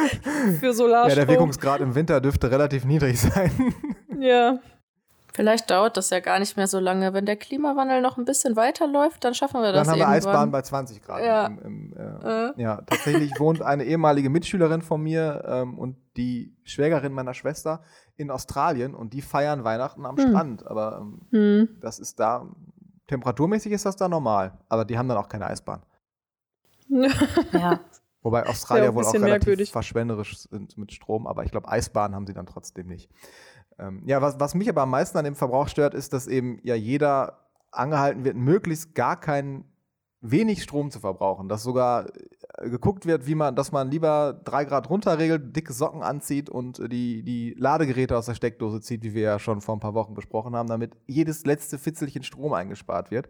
für 0.59 0.75
Solarstrom. 0.75 1.09
Ja, 1.09 1.25
der 1.25 1.29
Wirkungsgrad 1.29 1.81
im 1.81 1.95
Winter 1.95 2.21
dürfte 2.21 2.51
relativ 2.51 2.85
niedrig 2.85 3.19
sein. 3.19 3.51
Ja. 4.19 4.59
Vielleicht 5.33 5.71
dauert 5.71 5.97
das 5.97 6.11
ja 6.11 6.21
gar 6.21 6.39
nicht 6.39 6.57
mehr 6.57 6.67
so 6.67 6.79
lange. 6.79 7.13
Wenn 7.13 7.27
der 7.27 7.37
Klimawandel 7.37 8.01
noch 8.01 8.19
ein 8.19 8.25
bisschen 8.25 8.57
weiterläuft, 8.57 9.25
dann 9.25 9.35
schaffen 9.35 9.63
wir 9.63 9.73
das 9.73 9.87
Dann 9.87 9.93
haben 9.93 9.99
wir 9.99 10.15
irgendwann. 10.15 10.33
Eisbahn 10.35 10.51
bei 10.51 10.63
20 10.63 11.03
Grad. 11.03 11.25
Ja. 11.25 11.47
Im, 11.47 11.59
im, 11.61 11.93
äh, 11.97 12.49
äh. 12.49 12.53
ja, 12.57 12.83
tatsächlich 12.83 13.33
wohnt 13.39 13.63
eine 13.63 13.85
ehemalige 13.85 14.31
Mitschülerin 14.31 14.83
von 14.83 15.01
mir 15.03 15.45
ähm, 15.47 15.79
und 15.79 15.97
die 16.17 16.57
Schwägerin 16.65 17.13
meiner 17.13 17.35
Schwester 17.35 17.83
in 18.17 18.31
Australien 18.31 18.95
und 18.95 19.13
die 19.13 19.23
feiern 19.23 19.65
Weihnachten 19.65 20.05
am 20.05 20.17
hm. 20.17 20.29
Strand. 20.29 20.67
Aber 20.67 20.99
ähm, 21.01 21.21
hm. 21.31 21.69
das 21.81 21.99
ist 21.99 22.19
da, 22.19 22.47
temperaturmäßig 23.07 23.73
ist 23.73 23.87
das 23.87 23.97
da 23.97 24.09
normal. 24.09 24.59
Aber 24.69 24.85
die 24.85 24.99
haben 24.99 25.09
dann 25.09 25.19
auch 25.19 25.29
keine 25.29 25.47
Eisbahn. 25.47 25.83
ja. 27.53 27.81
Wobei 28.23 28.47
Australier 28.47 28.95
wohl 28.95 29.05
auch 29.05 29.15
relativ 29.15 29.31
merkwürdig. 29.31 29.73
verschwenderisch 29.73 30.37
sind 30.39 30.77
mit 30.77 30.93
Strom, 30.93 31.27
aber 31.27 31.45
ich 31.45 31.51
glaube, 31.51 31.69
Eisbahn 31.69 32.15
haben 32.15 32.27
sie 32.27 32.35
dann 32.35 32.47
trotzdem 32.47 32.87
nicht. 32.87 33.09
Ähm, 33.81 34.03
ja, 34.05 34.21
was, 34.21 34.39
was 34.39 34.55
mich 34.55 34.69
aber 34.69 34.83
am 34.83 34.91
meisten 34.91 35.17
an 35.17 35.25
dem 35.25 35.35
Verbrauch 35.35 35.69
stört, 35.69 35.95
ist, 35.95 36.13
dass 36.13 36.27
eben 36.27 36.61
ja 36.63 36.75
jeder 36.75 37.49
angehalten 37.71 38.25
wird, 38.25 38.37
möglichst 38.37 38.95
gar 38.95 39.19
keinen 39.19 39.65
wenig 40.21 40.63
Strom 40.63 40.91
zu 40.91 41.01
verbrauchen. 41.01 41.49
Dass 41.49 41.63
sogar 41.63 42.07
äh, 42.59 42.69
geguckt 42.69 43.07
wird, 43.07 43.27
wie 43.27 43.35
man, 43.35 43.57
dass 43.57 43.73
man 43.73 43.91
lieber 43.91 44.39
drei 44.45 44.65
Grad 44.65 44.91
runterregelt, 44.91 45.57
dicke 45.57 45.73
Socken 45.73 46.03
anzieht 46.03 46.51
und 46.51 46.79
die, 46.93 47.23
die 47.23 47.55
Ladegeräte 47.59 48.17
aus 48.17 48.27
der 48.27 48.35
Steckdose 48.35 48.81
zieht, 48.81 49.03
wie 49.03 49.15
wir 49.15 49.23
ja 49.23 49.39
schon 49.39 49.61
vor 49.61 49.77
ein 49.77 49.81
paar 49.81 49.95
Wochen 49.95 50.15
besprochen 50.15 50.55
haben, 50.55 50.69
damit 50.69 50.97
jedes 51.07 51.47
letzte 51.47 51.79
Fitzelchen 51.79 52.23
Strom 52.23 52.53
eingespart 52.53 53.11
wird. 53.11 53.29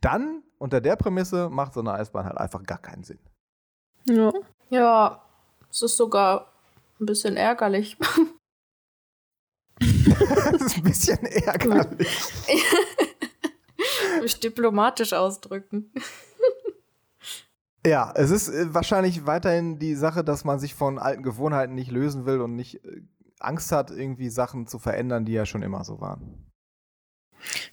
Dann, 0.00 0.42
unter 0.58 0.80
der 0.80 0.96
Prämisse, 0.96 1.50
macht 1.50 1.74
so 1.74 1.80
eine 1.80 1.92
Eisbahn 1.92 2.24
halt 2.24 2.38
einfach 2.38 2.62
gar 2.62 2.78
keinen 2.78 3.04
Sinn. 3.04 3.18
Ja. 4.08 4.32
Ja, 4.68 5.22
es 5.70 5.82
ist 5.82 5.96
sogar 5.96 6.52
ein 7.00 7.06
bisschen 7.06 7.36
ärgerlich. 7.36 7.96
das 10.52 10.62
ist 10.62 10.76
ein 10.76 10.82
bisschen 10.82 11.24
ärgerlich. 11.24 12.08
Mich 14.22 14.40
diplomatisch 14.40 15.12
ausdrücken. 15.12 15.92
Ja, 17.86 18.12
es 18.16 18.30
ist 18.30 18.48
äh, 18.48 18.74
wahrscheinlich 18.74 19.26
weiterhin 19.26 19.78
die 19.78 19.94
Sache, 19.94 20.24
dass 20.24 20.44
man 20.44 20.58
sich 20.58 20.74
von 20.74 20.98
alten 20.98 21.22
Gewohnheiten 21.22 21.74
nicht 21.74 21.90
lösen 21.90 22.26
will 22.26 22.40
und 22.40 22.56
nicht 22.56 22.84
äh, 22.84 23.02
Angst 23.38 23.70
hat, 23.70 23.90
irgendwie 23.90 24.28
Sachen 24.28 24.66
zu 24.66 24.78
verändern, 24.78 25.24
die 25.24 25.32
ja 25.32 25.46
schon 25.46 25.62
immer 25.62 25.84
so 25.84 26.00
waren. 26.00 26.50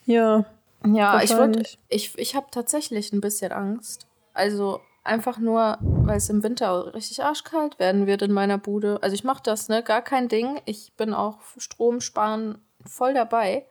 Ja. 0.05 0.45
Ja, 0.85 1.23
ich, 1.23 1.31
würd, 1.31 1.79
ich, 1.87 2.17
ich 2.17 2.35
habe 2.35 2.47
tatsächlich 2.51 3.13
ein 3.13 3.21
bisschen 3.21 3.53
Angst. 3.53 4.05
Also 4.33 4.81
Einfach 5.05 5.37
nur, 5.37 5.77
weil 5.81 6.15
es 6.15 6.29
im 6.29 6.43
Winter 6.43 6.93
richtig 6.93 7.21
arschkalt 7.23 7.77
werden 7.77 8.07
wird 8.07 8.21
in 8.21 8.31
meiner 8.31 8.57
Bude. 8.57 8.99
Also 9.01 9.13
ich 9.15 9.25
mache 9.25 9.43
das, 9.43 9.67
ne? 9.67 9.83
Gar 9.83 10.01
kein 10.01 10.29
Ding. 10.29 10.61
Ich 10.63 10.93
bin 10.95 11.13
auch 11.13 11.39
Strom 11.57 11.99
sparen 11.99 12.59
voll 12.85 13.13
dabei. 13.13 13.65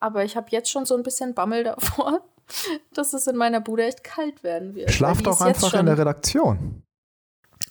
Aber 0.00 0.24
ich 0.24 0.36
habe 0.36 0.48
jetzt 0.50 0.70
schon 0.70 0.84
so 0.84 0.96
ein 0.96 1.02
bisschen 1.02 1.32
Bammel 1.32 1.64
davor, 1.64 2.20
dass 2.92 3.14
es 3.14 3.26
in 3.26 3.36
meiner 3.36 3.60
Bude 3.60 3.84
echt 3.84 4.04
kalt 4.04 4.42
werden 4.42 4.74
wird. 4.74 4.90
Schlaf 4.90 5.22
doch 5.22 5.40
einfach 5.40 5.72
in 5.72 5.86
der 5.86 5.96
Redaktion. 5.96 6.82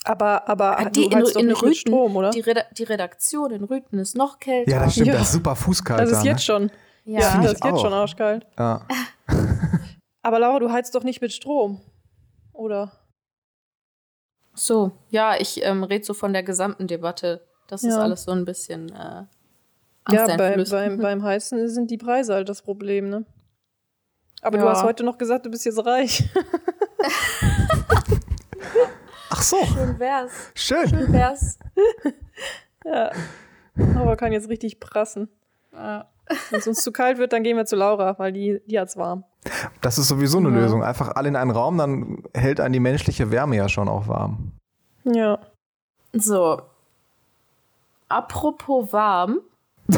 Aber, 0.03 0.49
aber 0.49 0.89
die 0.89 1.05
in, 1.05 1.11
in 1.11 1.51
Rüten, 1.51 1.75
Strom, 1.75 2.15
oder? 2.15 2.31
Die, 2.31 2.39
Reda 2.39 2.63
die, 2.75 2.83
Redaktion 2.83 3.51
in 3.51 3.63
Rüten 3.65 3.99
ist 3.99 4.15
noch 4.15 4.39
kälter. 4.39 4.71
Ja, 4.71 4.79
das 4.79 4.93
stimmt, 4.93 5.07
ja. 5.07 5.13
das 5.13 5.23
ist 5.23 5.33
super 5.33 5.55
fußkalt. 5.55 6.01
Das 6.01 6.11
ist 6.11 6.19
da, 6.21 6.23
jetzt 6.23 6.37
ne? 6.37 6.41
schon. 6.41 6.71
Ja, 7.05 7.19
ja 7.19 7.41
das 7.41 7.53
ist 7.53 7.63
jetzt 7.63 7.81
schon 7.81 7.93
arschkalt. 7.93 8.47
Ja. 8.57 8.81
aber 10.23 10.39
Laura, 10.39 10.59
du 10.59 10.71
heizt 10.71 10.95
doch 10.95 11.03
nicht 11.03 11.21
mit 11.21 11.33
Strom 11.33 11.81
oder? 12.57 12.91
So, 14.53 14.91
ja, 15.09 15.35
ich 15.39 15.63
ähm, 15.63 15.83
rede 15.83 16.03
so 16.03 16.13
von 16.13 16.33
der 16.33 16.43
gesamten 16.43 16.87
Debatte. 16.87 17.47
Das 17.67 17.83
ja. 17.83 17.89
ist 17.89 17.95
alles 17.95 18.23
so 18.23 18.31
ein 18.31 18.45
bisschen. 18.45 18.89
Äh, 18.89 19.25
ja, 20.09 20.37
bei, 20.37 20.63
beim, 20.69 20.97
beim 20.97 21.23
Heizen 21.23 21.69
sind 21.69 21.91
die 21.91 21.97
Preise 21.97 22.33
halt 22.33 22.49
das 22.49 22.61
Problem, 22.61 23.09
ne? 23.09 23.25
Aber 24.41 24.57
ja. 24.57 24.63
du 24.63 24.69
hast 24.69 24.83
heute 24.83 25.03
noch 25.03 25.17
gesagt, 25.17 25.45
du 25.45 25.51
bist 25.51 25.65
jetzt 25.65 25.85
reich. 25.85 26.29
Ach 29.29 29.41
so. 29.41 29.57
Schön 29.65 29.99
wär's. 29.99 30.31
Schön. 30.55 30.87
Schön 30.87 31.13
wär's. 31.13 31.59
ja. 32.85 33.11
Aber 33.95 34.15
kann 34.15 34.31
jetzt 34.31 34.49
richtig 34.49 34.79
prassen. 34.79 35.29
Ja. 35.73 36.09
Wenn 36.49 36.59
es 36.59 36.67
uns 36.67 36.83
zu 36.83 36.91
kalt 36.91 37.17
wird, 37.17 37.33
dann 37.33 37.43
gehen 37.43 37.57
wir 37.57 37.65
zu 37.65 37.75
Laura, 37.75 38.17
weil 38.19 38.31
die, 38.33 38.61
die 38.67 38.79
hat's 38.79 38.97
warm. 38.97 39.23
Das 39.81 39.97
ist 39.97 40.07
sowieso 40.07 40.37
eine 40.39 40.49
ja. 40.49 40.55
Lösung. 40.55 40.83
Einfach 40.83 41.15
alle 41.15 41.29
in 41.29 41.35
einen 41.35 41.51
Raum, 41.51 41.77
dann 41.77 42.23
hält 42.33 42.59
einen 42.59 42.73
die 42.73 42.79
menschliche 42.79 43.31
Wärme 43.31 43.55
ja 43.55 43.69
schon 43.69 43.87
auch 43.87 44.07
warm. 44.07 44.51
Ja. 45.03 45.39
So. 46.13 46.61
Apropos 48.09 48.91
warm. 48.91 49.39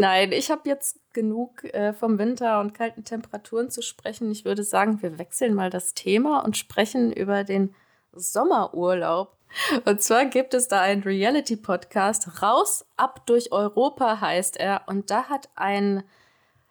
Nein, 0.00 0.32
ich 0.32 0.50
habe 0.50 0.62
jetzt 0.64 0.98
genug 1.12 1.64
äh, 1.64 1.92
vom 1.92 2.18
Winter 2.18 2.60
und 2.60 2.72
kalten 2.74 3.04
Temperaturen 3.04 3.70
zu 3.70 3.82
sprechen. 3.82 4.30
Ich 4.30 4.44
würde 4.44 4.64
sagen, 4.64 5.02
wir 5.02 5.18
wechseln 5.18 5.54
mal 5.54 5.70
das 5.70 5.94
Thema 5.94 6.44
und 6.44 6.56
sprechen 6.56 7.12
über 7.12 7.44
den 7.44 7.74
Sommerurlaub. 8.12 9.36
Und 9.84 10.02
zwar 10.02 10.26
gibt 10.26 10.54
es 10.54 10.68
da 10.68 10.80
einen 10.80 11.02
Reality-Podcast, 11.02 12.42
Raus 12.42 12.84
ab 12.96 13.26
durch 13.26 13.52
Europa 13.52 14.20
heißt 14.20 14.56
er. 14.56 14.82
Und 14.86 15.10
da 15.10 15.24
hat 15.24 15.48
ein 15.54 16.02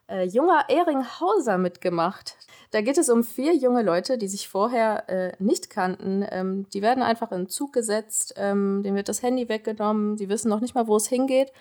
äh, 0.08 0.24
junger 0.24 0.66
Ehringhauser 0.70 1.58
mitgemacht. 1.58 2.38
Da 2.72 2.82
geht 2.82 2.98
es 2.98 3.10
um 3.10 3.24
vier 3.24 3.56
junge 3.56 3.84
Leute, 3.84 4.18
die 4.18 4.28
sich 4.28 4.50
vorher 4.50 5.10
äh, 5.10 5.32
nicht 5.40 5.70
kannten. 5.70 6.26
Ähm, 6.30 6.68
die 6.74 6.82
werden 6.82 7.04
einfach 7.04 7.32
in 7.32 7.44
den 7.44 7.50
Zug 7.50 7.72
gesetzt, 7.74 8.34
ähm, 8.38 8.82
denen 8.84 8.96
wird 8.96 9.10
das 9.10 9.22
Handy 9.22 9.48
weggenommen, 9.48 10.18
die 10.18 10.30
wissen 10.30 10.50
noch 10.50 10.60
nicht 10.60 10.76
mal, 10.76 10.88
wo 10.88 10.96
es 10.96 11.08
hingeht, 11.08 11.52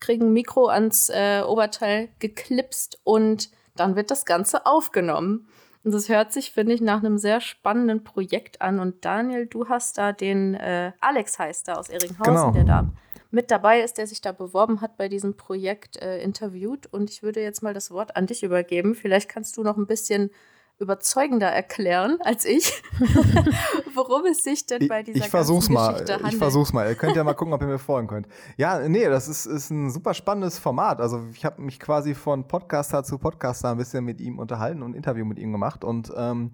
kriegen 0.00 0.26
ein 0.26 0.32
Mikro 0.32 0.66
ans 0.66 1.08
äh, 1.08 1.42
Oberteil 1.42 2.08
geklipst 2.18 2.98
und 3.04 3.50
dann 3.76 3.96
wird 3.96 4.10
das 4.10 4.24
Ganze 4.24 4.66
aufgenommen. 4.66 5.48
Und 5.86 5.92
das 5.92 6.08
hört 6.08 6.32
sich, 6.32 6.50
finde 6.50 6.74
ich, 6.74 6.80
nach 6.80 6.98
einem 6.98 7.16
sehr 7.16 7.40
spannenden 7.40 8.02
Projekt 8.02 8.60
an. 8.60 8.80
Und 8.80 9.04
Daniel, 9.04 9.46
du 9.46 9.68
hast 9.68 9.96
da 9.98 10.10
den 10.10 10.54
äh, 10.54 10.90
Alex 10.98 11.38
heißt 11.38 11.68
da 11.68 11.74
aus 11.74 11.88
Ehringhausen, 11.88 12.34
genau. 12.34 12.50
der 12.50 12.64
da 12.64 12.90
mit 13.30 13.52
dabei 13.52 13.82
ist, 13.82 13.96
der 13.96 14.08
sich 14.08 14.20
da 14.20 14.32
beworben 14.32 14.80
hat 14.80 14.96
bei 14.96 15.08
diesem 15.08 15.36
Projekt, 15.36 16.02
äh, 16.02 16.20
interviewt. 16.20 16.86
Und 16.92 17.08
ich 17.08 17.22
würde 17.22 17.40
jetzt 17.40 17.62
mal 17.62 17.72
das 17.72 17.92
Wort 17.92 18.16
an 18.16 18.26
dich 18.26 18.42
übergeben. 18.42 18.96
Vielleicht 18.96 19.28
kannst 19.28 19.56
du 19.56 19.62
noch 19.62 19.76
ein 19.76 19.86
bisschen 19.86 20.32
überzeugender 20.80 21.50
erklären 21.50 22.18
als 22.20 22.44
ich, 22.46 22.82
worum 23.96 24.26
es 24.26 24.44
sich 24.44 24.66
denn 24.66 24.86
bei 24.88 25.02
dieser 25.02 25.18
ich 25.18 25.28
versuch's 25.28 25.68
mal. 25.68 25.92
Geschichte 25.92 26.14
handelt. 26.14 26.32
Ich 26.32 26.38
versuch's 26.38 26.72
mal. 26.72 26.88
Ihr 26.88 26.94
könnt 26.94 27.16
ja 27.16 27.24
mal 27.24 27.34
gucken, 27.34 27.54
ob 27.54 27.60
ihr 27.62 27.68
mir 27.68 27.78
folgen 27.78 28.08
könnt. 28.08 28.28
Ja, 28.56 28.86
nee, 28.88 29.04
das 29.08 29.28
ist, 29.28 29.46
ist 29.46 29.70
ein 29.70 29.90
super 29.90 30.14
spannendes 30.14 30.58
Format. 30.58 31.00
Also 31.00 31.22
ich 31.32 31.44
habe 31.44 31.62
mich 31.62 31.80
quasi 31.80 32.14
von 32.14 32.46
Podcaster 32.46 33.02
zu 33.02 33.18
Podcaster 33.18 33.70
ein 33.70 33.78
bisschen 33.78 34.04
mit 34.04 34.20
ihm 34.20 34.38
unterhalten 34.38 34.82
und 34.82 34.92
ein 34.92 34.94
Interview 34.94 35.24
mit 35.24 35.38
ihm 35.38 35.52
gemacht. 35.52 35.84
Und 35.84 36.12
ähm, 36.16 36.52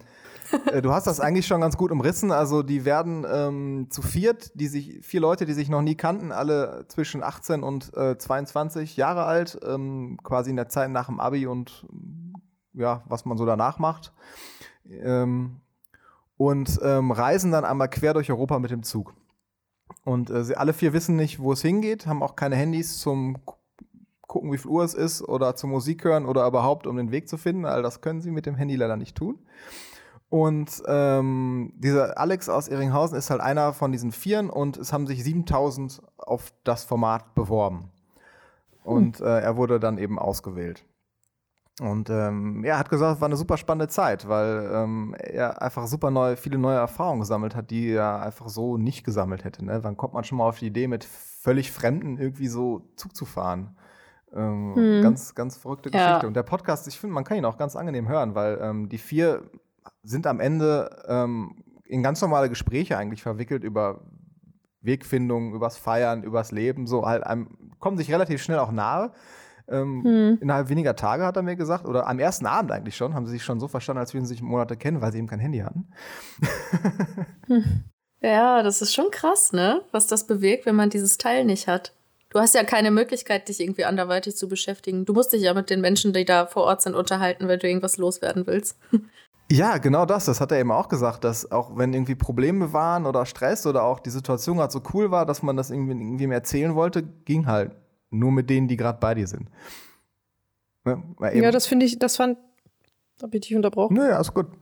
äh, 0.66 0.82
du 0.82 0.92
hast 0.92 1.06
das 1.06 1.20
eigentlich 1.20 1.46
schon 1.46 1.60
ganz 1.60 1.76
gut 1.76 1.90
umrissen. 1.90 2.30
Also 2.30 2.62
die 2.62 2.84
werden 2.84 3.26
ähm, 3.30 3.86
zu 3.90 4.02
viert, 4.02 4.52
die 4.54 4.68
sich, 4.68 5.00
vier 5.02 5.20
Leute, 5.20 5.46
die 5.46 5.52
sich 5.52 5.68
noch 5.68 5.82
nie 5.82 5.96
kannten, 5.96 6.32
alle 6.32 6.86
zwischen 6.88 7.22
18 7.22 7.62
und 7.62 7.94
äh, 7.96 8.16
22 8.16 8.96
Jahre 8.96 9.24
alt, 9.24 9.58
ähm, 9.66 10.18
quasi 10.22 10.50
in 10.50 10.56
der 10.56 10.68
Zeit 10.68 10.90
nach 10.90 11.06
dem 11.06 11.20
Abi 11.20 11.46
und 11.46 11.86
ja, 12.74 13.02
was 13.06 13.24
man 13.24 13.36
so 13.36 13.46
danach 13.46 13.78
macht. 13.78 14.12
Ähm, 14.88 15.61
und 16.36 16.78
ähm, 16.82 17.10
reisen 17.10 17.52
dann 17.52 17.64
einmal 17.64 17.88
quer 17.88 18.14
durch 18.14 18.30
Europa 18.30 18.58
mit 18.58 18.70
dem 18.70 18.82
Zug. 18.82 19.14
Und 20.04 20.30
äh, 20.30 20.44
sie 20.44 20.56
alle 20.56 20.72
vier 20.72 20.92
wissen 20.92 21.16
nicht, 21.16 21.38
wo 21.38 21.52
es 21.52 21.62
hingeht, 21.62 22.06
haben 22.06 22.22
auch 22.22 22.36
keine 22.36 22.56
Handys 22.56 22.98
zum 22.98 23.36
gucken, 24.32 24.50
wie 24.50 24.58
viel 24.58 24.70
Uhr 24.70 24.82
es 24.82 24.94
ist 24.94 25.20
oder 25.22 25.56
zum 25.56 25.70
Musik 25.70 26.04
hören 26.04 26.24
oder 26.24 26.46
überhaupt, 26.46 26.86
um 26.86 26.96
den 26.96 27.10
Weg 27.10 27.28
zu 27.28 27.36
finden. 27.36 27.66
All 27.66 27.82
das 27.82 28.00
können 28.00 28.22
sie 28.22 28.30
mit 28.30 28.46
dem 28.46 28.54
Handy 28.54 28.76
leider 28.76 28.96
nicht 28.96 29.14
tun. 29.14 29.38
Und 30.30 30.82
ähm, 30.86 31.74
dieser 31.76 32.18
Alex 32.18 32.48
aus 32.48 32.68
Ehringhausen 32.68 33.18
ist 33.18 33.28
halt 33.28 33.42
einer 33.42 33.74
von 33.74 33.92
diesen 33.92 34.10
Vieren 34.10 34.48
und 34.48 34.78
es 34.78 34.90
haben 34.90 35.06
sich 35.06 35.22
7000 35.22 36.00
auf 36.16 36.54
das 36.64 36.84
Format 36.84 37.34
beworben. 37.34 37.90
Und 38.82 39.18
hm. 39.18 39.26
äh, 39.26 39.40
er 39.40 39.58
wurde 39.58 39.78
dann 39.78 39.98
eben 39.98 40.18
ausgewählt. 40.18 40.86
Und 41.82 42.10
ähm, 42.10 42.64
ja, 42.64 42.78
hat 42.78 42.90
gesagt, 42.90 43.16
es 43.16 43.20
war 43.20 43.26
eine 43.26 43.36
super 43.36 43.56
spannende 43.56 43.88
Zeit, 43.88 44.28
weil 44.28 44.70
ähm, 44.72 45.16
er 45.18 45.60
einfach 45.60 45.88
super 45.88 46.12
neu, 46.12 46.36
viele 46.36 46.56
neue 46.56 46.76
Erfahrungen 46.76 47.20
gesammelt 47.20 47.56
hat, 47.56 47.70
die 47.70 47.90
er 47.90 48.22
einfach 48.22 48.48
so 48.48 48.76
nicht 48.76 49.04
gesammelt 49.04 49.42
hätte. 49.42 49.64
Ne? 49.64 49.82
Wann 49.82 49.96
kommt 49.96 50.14
man 50.14 50.22
schon 50.22 50.38
mal 50.38 50.48
auf 50.48 50.60
die 50.60 50.66
Idee, 50.66 50.86
mit 50.86 51.02
völlig 51.04 51.72
Fremden 51.72 52.18
irgendwie 52.18 52.46
so 52.46 52.88
Zug 52.94 53.16
zu 53.16 53.24
fahren? 53.24 53.76
Ähm, 54.32 54.74
hm. 54.76 55.02
Ganz, 55.02 55.34
ganz 55.34 55.56
verrückte 55.56 55.90
ja. 55.90 56.06
Geschichte. 56.06 56.28
Und 56.28 56.34
der 56.34 56.44
Podcast, 56.44 56.86
ich 56.86 57.00
finde, 57.00 57.14
man 57.14 57.24
kann 57.24 57.36
ihn 57.36 57.44
auch 57.44 57.58
ganz 57.58 57.74
angenehm 57.74 58.08
hören, 58.08 58.36
weil 58.36 58.60
ähm, 58.62 58.88
die 58.88 58.98
vier 58.98 59.42
sind 60.04 60.28
am 60.28 60.38
Ende 60.38 61.04
ähm, 61.08 61.64
in 61.84 62.04
ganz 62.04 62.22
normale 62.22 62.48
Gespräche 62.48 62.96
eigentlich 62.96 63.24
verwickelt 63.24 63.64
über 63.64 64.02
Wegfindung, 64.82 65.52
übers 65.52 65.76
Feiern, 65.76 66.22
übers 66.22 66.52
Leben, 66.52 66.86
so 66.86 67.06
halt 67.06 67.24
einem, 67.26 67.72
kommen 67.80 67.96
sich 67.96 68.12
relativ 68.12 68.40
schnell 68.40 68.60
auch 68.60 68.70
nahe. 68.70 69.10
Ähm, 69.72 70.04
hm. 70.04 70.38
Innerhalb 70.40 70.68
weniger 70.68 70.94
Tage 70.94 71.24
hat 71.24 71.36
er 71.36 71.42
mir 71.42 71.56
gesagt, 71.56 71.86
oder 71.86 72.06
am 72.06 72.18
ersten 72.18 72.46
Abend 72.46 72.70
eigentlich 72.70 72.96
schon, 72.96 73.14
haben 73.14 73.26
sie 73.26 73.32
sich 73.32 73.44
schon 73.44 73.58
so 73.58 73.68
verstanden, 73.68 74.00
als 74.00 74.14
würden 74.14 74.26
sie 74.26 74.34
sich 74.34 74.42
Monate 74.42 74.76
kennen, 74.76 75.00
weil 75.00 75.12
sie 75.12 75.18
eben 75.18 75.26
kein 75.28 75.40
Handy 75.40 75.60
hatten. 75.60 75.88
hm. 77.46 77.64
Ja, 78.24 78.62
das 78.62 78.80
ist 78.80 78.94
schon 78.94 79.10
krass, 79.10 79.52
ne? 79.52 79.82
Was 79.90 80.06
das 80.06 80.28
bewegt, 80.28 80.64
wenn 80.64 80.76
man 80.76 80.90
dieses 80.90 81.18
Teil 81.18 81.44
nicht 81.44 81.66
hat. 81.66 81.92
Du 82.30 82.38
hast 82.38 82.54
ja 82.54 82.64
keine 82.64 82.90
Möglichkeit, 82.90 83.48
dich 83.48 83.60
irgendwie 83.60 83.84
anderweitig 83.84 84.36
zu 84.36 84.48
beschäftigen. 84.48 85.04
Du 85.04 85.12
musst 85.12 85.32
dich 85.32 85.42
ja 85.42 85.52
mit 85.52 85.68
den 85.68 85.80
Menschen, 85.80 86.12
die 86.12 86.24
da 86.24 86.46
vor 86.46 86.62
Ort 86.62 86.82
sind, 86.82 86.94
unterhalten, 86.94 87.48
wenn 87.48 87.58
du 87.58 87.66
irgendwas 87.66 87.96
loswerden 87.96 88.46
willst. 88.46 88.78
Ja, 89.50 89.76
genau 89.76 90.06
das. 90.06 90.24
Das 90.24 90.40
hat 90.40 90.50
er 90.50 90.60
eben 90.60 90.72
auch 90.72 90.88
gesagt, 90.88 91.24
dass 91.24 91.52
auch 91.52 91.76
wenn 91.76 91.92
irgendwie 91.92 92.14
Probleme 92.14 92.72
waren 92.72 93.04
oder 93.04 93.26
Stress 93.26 93.66
oder 93.66 93.82
auch 93.82 94.00
die 94.00 94.08
Situation 94.08 94.56
gerade 94.56 94.72
so 94.72 94.80
cool 94.94 95.10
war, 95.10 95.26
dass 95.26 95.42
man 95.42 95.58
das 95.58 95.68
irgendwie, 95.68 95.92
irgendwie 95.92 96.26
mehr 96.26 96.38
erzählen 96.38 96.74
wollte, 96.74 97.02
ging 97.02 97.44
halt 97.44 97.72
nur 98.12 98.32
mit 98.32 98.50
denen, 98.50 98.68
die 98.68 98.76
gerade 98.76 98.98
bei 99.00 99.14
dir 99.14 99.26
sind. 99.26 99.48
Ne? 100.84 101.02
Ja, 101.34 101.50
das 101.50 101.66
finde 101.66 101.86
ich, 101.86 101.98
das 101.98 102.16
fand. 102.16 102.38
Hab 103.20 103.34
ich 103.34 103.42
dich 103.42 103.54
unterbrochen? 103.54 103.94
Naja, 103.94 104.20
ist 104.20 104.34
gut. 104.34 104.46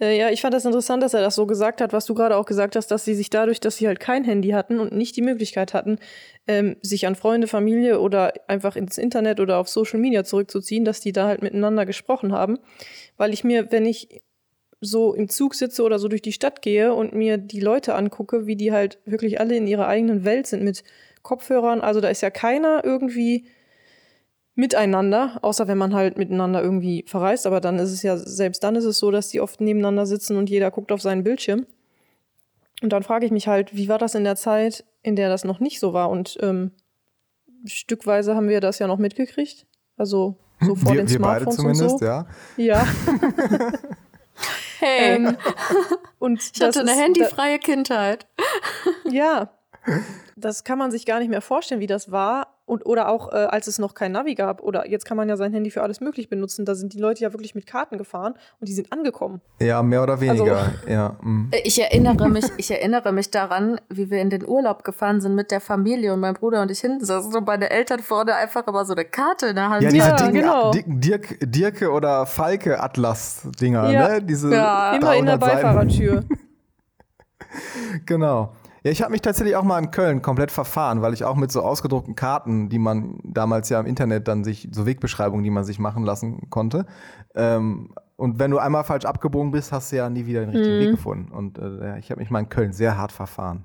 Äh, 0.00 0.16
ja, 0.16 0.30
ich 0.30 0.40
fand 0.40 0.54
das 0.54 0.64
interessant, 0.64 1.02
dass 1.02 1.14
er 1.14 1.20
das 1.22 1.34
so 1.34 1.44
gesagt 1.46 1.80
hat, 1.80 1.92
was 1.92 2.06
du 2.06 2.14
gerade 2.14 2.36
auch 2.36 2.46
gesagt 2.46 2.76
hast, 2.76 2.88
dass 2.88 3.04
sie 3.04 3.14
sich 3.14 3.30
dadurch, 3.30 3.58
dass 3.58 3.78
sie 3.78 3.88
halt 3.88 3.98
kein 3.98 4.22
Handy 4.22 4.50
hatten 4.50 4.78
und 4.78 4.92
nicht 4.92 5.16
die 5.16 5.22
Möglichkeit 5.22 5.74
hatten, 5.74 5.98
ähm, 6.46 6.76
sich 6.82 7.06
an 7.06 7.16
Freunde, 7.16 7.48
Familie 7.48 7.98
oder 8.00 8.32
einfach 8.46 8.76
ins 8.76 8.96
Internet 8.96 9.40
oder 9.40 9.58
auf 9.58 9.68
Social 9.68 9.98
Media 9.98 10.22
zurückzuziehen, 10.22 10.84
dass 10.84 11.00
die 11.00 11.12
da 11.12 11.26
halt 11.26 11.42
miteinander 11.42 11.84
gesprochen 11.84 12.32
haben. 12.32 12.58
Weil 13.16 13.32
ich 13.32 13.42
mir, 13.42 13.72
wenn 13.72 13.86
ich 13.86 14.22
so 14.80 15.14
im 15.14 15.28
Zug 15.28 15.56
sitze 15.56 15.82
oder 15.82 15.98
so 15.98 16.06
durch 16.06 16.22
die 16.22 16.32
Stadt 16.32 16.62
gehe 16.62 16.94
und 16.94 17.12
mir 17.12 17.36
die 17.36 17.60
Leute 17.60 17.96
angucke, 17.96 18.46
wie 18.46 18.54
die 18.54 18.72
halt 18.72 18.98
wirklich 19.04 19.40
alle 19.40 19.56
in 19.56 19.66
ihrer 19.66 19.88
eigenen 19.88 20.24
Welt 20.24 20.46
sind 20.46 20.62
mit 20.62 20.84
Kopfhörern. 21.22 21.80
Also 21.80 22.00
da 22.00 22.08
ist 22.08 22.20
ja 22.20 22.30
keiner 22.30 22.84
irgendwie 22.84 23.46
miteinander, 24.58 25.38
außer 25.42 25.68
wenn 25.68 25.78
man 25.78 25.94
halt 25.94 26.18
miteinander 26.18 26.60
irgendwie 26.62 27.04
verreist. 27.06 27.46
Aber 27.46 27.60
dann 27.60 27.78
ist 27.78 27.92
es 27.92 28.02
ja, 28.02 28.16
selbst 28.16 28.64
dann 28.64 28.74
ist 28.74 28.84
es 28.84 28.98
so, 28.98 29.10
dass 29.10 29.28
die 29.28 29.40
oft 29.40 29.60
nebeneinander 29.60 30.04
sitzen 30.04 30.36
und 30.36 30.50
jeder 30.50 30.70
guckt 30.72 30.90
auf 30.90 31.00
seinen 31.00 31.22
Bildschirm. 31.22 31.66
Und 32.82 32.92
dann 32.92 33.04
frage 33.04 33.24
ich 33.24 33.32
mich 33.32 33.46
halt, 33.46 33.76
wie 33.76 33.88
war 33.88 33.98
das 33.98 34.14
in 34.16 34.24
der 34.24 34.36
Zeit, 34.36 34.84
in 35.02 35.14
der 35.14 35.28
das 35.28 35.44
noch 35.44 35.60
nicht 35.60 35.78
so 35.78 35.92
war? 35.92 36.10
Und 36.10 36.38
ähm, 36.40 36.72
stückweise 37.66 38.34
haben 38.34 38.48
wir 38.48 38.60
das 38.60 38.80
ja 38.80 38.88
noch 38.88 38.98
mitgekriegt. 38.98 39.66
Also 39.96 40.36
so 40.60 40.74
vor 40.74 40.92
wir, 40.92 41.02
den 41.02 41.08
Smartphones 41.08 41.58
wir 41.58 41.64
beide 41.64 41.76
zumindest, 41.76 41.92
und 41.92 41.98
so. 42.00 42.04
ja. 42.04 42.26
Ja. 42.56 42.86
hey. 44.80 45.16
Ähm, 45.16 45.36
und 46.18 46.50
ich 46.52 46.60
hatte 46.60 46.80
eine 46.80 46.92
handyfreie 46.92 47.60
Kindheit. 47.60 48.26
Ja, 49.08 49.50
das 50.38 50.64
kann 50.64 50.78
man 50.78 50.90
sich 50.90 51.06
gar 51.06 51.18
nicht 51.18 51.28
mehr 51.28 51.40
vorstellen, 51.40 51.80
wie 51.80 51.86
das 51.86 52.10
war. 52.10 52.54
Und, 52.64 52.84
oder 52.84 53.08
auch, 53.08 53.32
äh, 53.32 53.36
als 53.36 53.66
es 53.66 53.78
noch 53.78 53.94
kein 53.94 54.12
Navi 54.12 54.34
gab. 54.34 54.60
Oder 54.62 54.86
jetzt 54.86 55.06
kann 55.06 55.16
man 55.16 55.26
ja 55.26 55.38
sein 55.38 55.54
Handy 55.54 55.70
für 55.70 55.82
alles 55.82 56.02
möglich 56.02 56.28
benutzen. 56.28 56.66
Da 56.66 56.74
sind 56.74 56.92
die 56.92 56.98
Leute 56.98 57.22
ja 57.22 57.32
wirklich 57.32 57.54
mit 57.54 57.66
Karten 57.66 57.96
gefahren 57.96 58.34
und 58.60 58.68
die 58.68 58.74
sind 58.74 58.92
angekommen. 58.92 59.40
Ja, 59.58 59.82
mehr 59.82 60.02
oder 60.02 60.20
weniger. 60.20 60.58
Also, 60.58 60.86
ja. 60.86 61.16
Mm. 61.22 61.50
Ich 61.64 61.80
erinnere 61.80 62.28
mich, 62.28 62.44
ich 62.58 62.70
erinnere 62.70 63.12
mich 63.12 63.30
daran, 63.30 63.80
wie 63.88 64.10
wir 64.10 64.20
in 64.20 64.28
den 64.28 64.46
Urlaub 64.46 64.84
gefahren 64.84 65.22
sind 65.22 65.34
mit 65.34 65.50
der 65.50 65.62
Familie 65.62 66.12
und 66.12 66.20
mein 66.20 66.34
Bruder 66.34 66.60
und 66.60 66.70
ich 66.70 66.80
hinten 66.80 67.06
saßen 67.06 67.34
und 67.34 67.46
meine 67.46 67.70
Eltern 67.70 68.00
vorne 68.00 68.34
einfach 68.34 68.66
immer 68.66 68.84
so 68.84 68.92
eine 68.92 69.06
Karte 69.06 69.46
in 69.46 69.56
der 69.56 69.70
Hand. 69.70 69.82
Ja, 69.82 69.88
diese 69.88 70.08
ja, 70.08 70.16
Dinge, 70.16 70.40
genau. 70.40 70.70
Dirk, 70.74 71.38
Dirke 71.40 71.90
oder 71.90 72.26
Falke 72.26 72.82
Atlas-Dinger, 72.82 73.90
ja. 73.90 74.08
ne? 74.08 74.22
Diese 74.22 74.54
ja. 74.54 74.94
Immer 74.94 75.16
in 75.16 75.24
der 75.24 75.38
Beifahrertür. 75.38 76.24
genau. 78.06 78.52
Ja, 78.82 78.90
ich 78.90 79.02
habe 79.02 79.12
mich 79.12 79.22
tatsächlich 79.22 79.56
auch 79.56 79.62
mal 79.62 79.78
in 79.78 79.90
Köln 79.90 80.22
komplett 80.22 80.50
verfahren, 80.50 81.02
weil 81.02 81.12
ich 81.12 81.24
auch 81.24 81.36
mit 81.36 81.50
so 81.50 81.62
ausgedruckten 81.62 82.14
Karten, 82.14 82.68
die 82.68 82.78
man 82.78 83.18
damals 83.24 83.68
ja 83.68 83.80
im 83.80 83.86
Internet 83.86 84.28
dann 84.28 84.44
sich, 84.44 84.68
so 84.72 84.86
Wegbeschreibungen, 84.86 85.42
die 85.44 85.50
man 85.50 85.64
sich 85.64 85.78
machen 85.78 86.04
lassen 86.04 86.48
konnte. 86.50 86.86
Ähm, 87.34 87.90
und 88.16 88.38
wenn 88.38 88.50
du 88.50 88.58
einmal 88.58 88.84
falsch 88.84 89.04
abgebogen 89.04 89.52
bist, 89.52 89.72
hast 89.72 89.92
du 89.92 89.96
ja 89.96 90.10
nie 90.10 90.26
wieder 90.26 90.40
den 90.40 90.50
richtigen 90.50 90.76
mhm. 90.76 90.80
Weg 90.80 90.90
gefunden. 90.92 91.32
Und 91.32 91.58
äh, 91.58 91.98
ich 91.98 92.10
habe 92.10 92.20
mich 92.20 92.30
mal 92.30 92.40
in 92.40 92.48
Köln 92.48 92.72
sehr 92.72 92.96
hart 92.98 93.12
verfahren. 93.12 93.64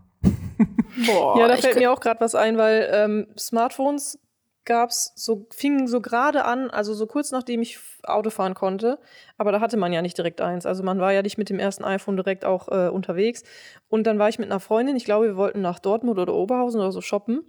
Boah, 1.05 1.39
ja, 1.39 1.47
da 1.47 1.57
fällt 1.57 1.77
mir 1.77 1.91
auch 1.91 1.99
gerade 1.99 2.19
was 2.21 2.35
ein, 2.35 2.57
weil 2.57 2.87
ähm, 2.91 3.27
Smartphones 3.37 4.19
gab's 4.65 5.13
so 5.15 5.47
fingen 5.51 5.87
so 5.87 6.01
gerade 6.01 6.45
an, 6.45 6.69
also 6.69 6.93
so 6.93 7.07
kurz 7.07 7.31
nachdem 7.31 7.61
ich 7.61 7.79
Auto 8.03 8.29
fahren 8.29 8.53
konnte, 8.53 8.99
aber 9.37 9.51
da 9.51 9.59
hatte 9.59 9.77
man 9.77 9.93
ja 9.93 10.01
nicht 10.01 10.17
direkt 10.17 10.41
eins. 10.41 10.65
Also 10.65 10.83
man 10.83 10.99
war 10.99 11.13
ja 11.13 11.21
nicht 11.21 11.37
mit 11.37 11.49
dem 11.49 11.59
ersten 11.59 11.83
iPhone 11.83 12.15
direkt 12.15 12.45
auch 12.45 12.67
äh, 12.69 12.89
unterwegs. 12.89 13.43
Und 13.89 14.07
dann 14.07 14.19
war 14.19 14.29
ich 14.29 14.39
mit 14.39 14.49
einer 14.49 14.59
Freundin, 14.59 14.95
ich 14.95 15.05
glaube, 15.05 15.27
wir 15.27 15.37
wollten 15.37 15.61
nach 15.61 15.79
Dortmund 15.79 16.19
oder 16.19 16.33
Oberhausen 16.33 16.79
oder 16.79 16.91
so 16.91 17.01
shoppen. 17.01 17.43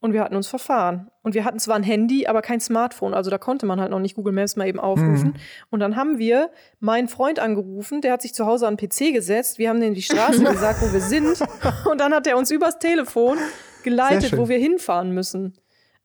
Und 0.00 0.12
wir 0.12 0.22
hatten 0.22 0.36
uns 0.36 0.46
verfahren. 0.46 1.10
Und 1.22 1.34
wir 1.34 1.44
hatten 1.44 1.58
zwar 1.58 1.74
ein 1.74 1.82
Handy, 1.82 2.28
aber 2.28 2.40
kein 2.40 2.60
Smartphone. 2.60 3.14
Also 3.14 3.30
da 3.30 3.38
konnte 3.38 3.66
man 3.66 3.80
halt 3.80 3.90
noch 3.90 3.98
nicht 3.98 4.14
Google 4.14 4.32
Maps 4.32 4.54
mal 4.54 4.68
eben 4.68 4.78
aufrufen. 4.78 5.30
Mhm. 5.30 5.34
Und 5.70 5.80
dann 5.80 5.96
haben 5.96 6.18
wir 6.18 6.50
meinen 6.78 7.08
Freund 7.08 7.40
angerufen, 7.40 8.00
der 8.00 8.12
hat 8.12 8.22
sich 8.22 8.32
zu 8.32 8.46
Hause 8.46 8.68
an 8.68 8.76
den 8.76 8.88
PC 8.88 9.12
gesetzt. 9.12 9.58
Wir 9.58 9.68
haben 9.68 9.80
denen 9.80 9.96
die 9.96 10.02
Straße 10.02 10.44
gesagt, 10.44 10.82
wo 10.82 10.92
wir 10.92 11.00
sind. 11.00 11.40
Und 11.90 12.00
dann 12.00 12.14
hat 12.14 12.28
er 12.28 12.36
uns 12.38 12.52
übers 12.52 12.78
Telefon 12.78 13.38
geleitet, 13.82 14.36
wo 14.36 14.48
wir 14.48 14.58
hinfahren 14.58 15.10
müssen. 15.10 15.54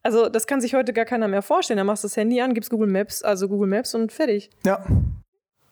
Also, 0.03 0.29
das 0.29 0.48
kann 0.48 0.62
sich 0.62 0.74
heute 0.74 0.93
gar 0.93 1.05
keiner 1.05 1.27
mehr 1.27 1.41
vorstellen. 1.41 1.77
Da 1.77 1.83
machst 1.83 2.03
du 2.03 2.07
das 2.07 2.17
Handy 2.17 2.41
an, 2.41 2.53
gibst 2.53 2.69
Google 2.69 2.89
Maps, 2.89 3.24
also 3.24 3.48
Google 3.48 3.69
Maps 3.69 3.95
und 3.95 4.12
fertig. 4.12 4.50
Ja. 4.65 4.83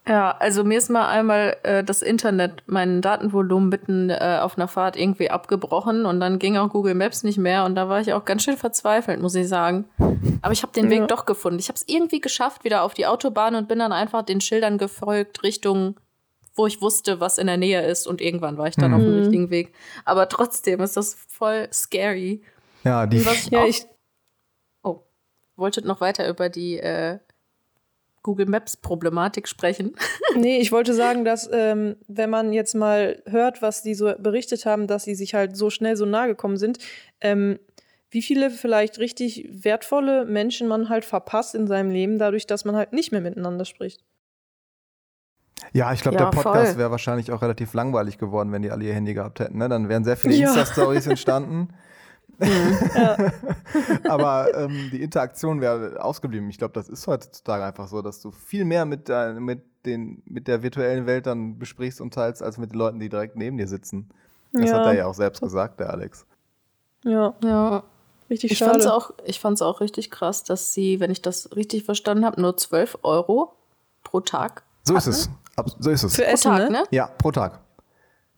Ja, 0.07 0.35
also 0.39 0.63
mir 0.63 0.79
ist 0.79 0.89
mal 0.89 1.07
einmal 1.09 1.57
äh, 1.61 1.83
das 1.83 2.01
Internet, 2.01 2.63
mein 2.65 3.01
Datenvolumen 3.01 3.69
mitten 3.69 4.09
äh, 4.09 4.39
auf 4.41 4.57
einer 4.57 4.67
Fahrt 4.67 4.97
irgendwie 4.97 5.29
abgebrochen 5.29 6.05
und 6.05 6.19
dann 6.19 6.39
ging 6.39 6.57
auch 6.57 6.69
Google 6.69 6.95
Maps 6.95 7.23
nicht 7.23 7.37
mehr 7.37 7.65
und 7.65 7.75
da 7.75 7.87
war 7.87 8.01
ich 8.01 8.11
auch 8.13 8.25
ganz 8.25 8.43
schön 8.43 8.57
verzweifelt, 8.57 9.21
muss 9.21 9.35
ich 9.35 9.47
sagen. 9.47 9.85
Aber 10.41 10.53
ich 10.53 10.63
habe 10.63 10.73
den 10.73 10.85
ja. 10.85 10.91
Weg 10.91 11.07
doch 11.07 11.27
gefunden. 11.27 11.59
Ich 11.59 11.67
habe 11.67 11.75
es 11.75 11.87
irgendwie 11.87 12.19
geschafft, 12.19 12.63
wieder 12.63 12.81
auf 12.81 12.95
die 12.95 13.05
Autobahn 13.05 13.53
und 13.53 13.67
bin 13.67 13.77
dann 13.77 13.91
einfach 13.91 14.23
den 14.23 14.41
Schildern 14.41 14.79
gefolgt 14.79 15.43
Richtung, 15.43 15.99
wo 16.55 16.65
ich 16.65 16.81
wusste, 16.81 17.19
was 17.19 17.37
in 17.37 17.45
der 17.45 17.57
Nähe 17.57 17.85
ist 17.85 18.07
und 18.07 18.21
irgendwann 18.21 18.57
war 18.57 18.67
ich 18.67 18.75
dann 18.75 18.91
mhm. 18.91 18.97
auf 18.97 19.03
dem 19.03 19.11
mhm. 19.11 19.19
richtigen 19.19 19.49
Weg. 19.51 19.73
Aber 20.03 20.27
trotzdem 20.29 20.81
ist 20.81 20.97
das 20.97 21.15
voll 21.29 21.67
scary. 21.71 22.41
Ja, 22.83 23.05
die. 23.05 23.23
Was 23.23 23.51
ja, 23.51 23.65
ich 23.65 23.85
wolltet 25.61 25.85
noch 25.85 26.01
weiter 26.01 26.27
über 26.27 26.49
die 26.49 26.77
äh, 26.77 27.19
Google 28.23 28.45
Maps 28.45 28.77
Problematik 28.77 29.47
sprechen. 29.47 29.95
nee, 30.35 30.57
ich 30.57 30.71
wollte 30.71 30.93
sagen, 30.93 31.25
dass 31.25 31.49
ähm, 31.51 31.95
wenn 32.07 32.29
man 32.29 32.53
jetzt 32.53 32.75
mal 32.75 33.21
hört, 33.25 33.61
was 33.61 33.81
die 33.81 33.95
so 33.95 34.13
berichtet 34.19 34.65
haben, 34.65 34.87
dass 34.87 35.05
sie 35.05 35.15
sich 35.15 35.33
halt 35.33 35.55
so 35.55 35.69
schnell 35.69 35.95
so 35.95 36.05
nahe 36.05 36.27
gekommen 36.27 36.57
sind, 36.57 36.77
ähm, 37.21 37.59
wie 38.11 38.21
viele 38.21 38.49
vielleicht 38.49 38.99
richtig 38.99 39.47
wertvolle 39.51 40.25
Menschen 40.25 40.67
man 40.67 40.89
halt 40.89 41.05
verpasst 41.05 41.55
in 41.55 41.65
seinem 41.65 41.89
Leben, 41.89 42.17
dadurch, 42.19 42.45
dass 42.45 42.65
man 42.65 42.75
halt 42.75 42.91
nicht 42.91 43.11
mehr 43.11 43.21
miteinander 43.21 43.63
spricht. 43.63 44.03
Ja, 45.73 45.93
ich 45.93 46.01
glaube, 46.01 46.17
ja, 46.17 46.29
der 46.29 46.31
Podcast 46.31 46.77
wäre 46.77 46.91
wahrscheinlich 46.91 47.31
auch 47.31 47.41
relativ 47.41 47.73
langweilig 47.73 48.17
geworden, 48.17 48.51
wenn 48.51 48.61
die 48.61 48.71
alle 48.71 48.83
ihr 48.83 48.93
Handy 48.93 49.13
gehabt 49.13 49.39
hätten. 49.39 49.57
Ne? 49.57 49.69
Dann 49.69 49.89
wären 49.89 50.03
sehr 50.03 50.17
viele 50.17 50.35
ja. 50.35 50.49
Insta-Stories 50.49 51.07
entstanden. 51.07 51.69
Ja. 52.41 53.31
Aber 54.09 54.55
ähm, 54.55 54.89
die 54.91 55.01
Interaktion 55.01 55.61
wäre 55.61 56.03
ausgeblieben. 56.03 56.49
Ich 56.49 56.57
glaube, 56.57 56.73
das 56.73 56.89
ist 56.89 57.07
heutzutage 57.07 57.63
einfach 57.63 57.87
so, 57.87 58.01
dass 58.01 58.21
du 58.21 58.31
viel 58.31 58.65
mehr 58.65 58.85
mit, 58.85 59.07
der, 59.07 59.33
mit, 59.39 59.61
den, 59.85 60.21
mit 60.25 60.47
der 60.47 60.63
virtuellen 60.63 61.05
Welt 61.05 61.27
dann 61.27 61.59
besprichst 61.59 62.01
und 62.01 62.13
teilst, 62.13 62.41
als 62.41 62.57
mit 62.57 62.71
den 62.71 62.77
Leuten, 62.77 62.99
die 62.99 63.09
direkt 63.09 63.35
neben 63.35 63.57
dir 63.57 63.67
sitzen. 63.67 64.09
Das 64.51 64.69
ja. 64.69 64.79
hat 64.79 64.87
er 64.87 64.93
ja 64.93 65.05
auch 65.05 65.13
selbst 65.13 65.41
gesagt, 65.41 65.79
der 65.79 65.91
Alex. 65.91 66.25
Ja, 67.03 67.33
ja. 67.43 67.83
Richtig 68.29 68.53
ich 68.53 68.57
schade. 68.57 68.71
Fand's 68.71 68.87
auch, 68.87 69.11
ich 69.25 69.39
fand 69.39 69.55
es 69.55 69.61
auch 69.61 69.81
richtig 69.81 70.09
krass, 70.09 70.43
dass 70.43 70.73
sie, 70.73 70.99
wenn 71.01 71.11
ich 71.11 71.21
das 71.21 71.53
richtig 71.55 71.83
verstanden 71.83 72.25
habe, 72.25 72.39
nur 72.39 72.55
12 72.55 72.99
Euro 73.03 73.53
pro 74.03 74.21
Tag. 74.21 74.63
So 74.83 74.95
hatten. 74.95 75.09
ist 75.09 75.17
es. 75.17 75.29
So 75.79 75.89
ist 75.89 76.03
es. 76.03 76.15
Für 76.15 76.23
pro 76.23 76.31
Essen, 76.31 76.51
Tag, 76.51 76.69
ne? 76.69 76.83
Ja, 76.91 77.07
pro 77.07 77.31
Tag. 77.31 77.59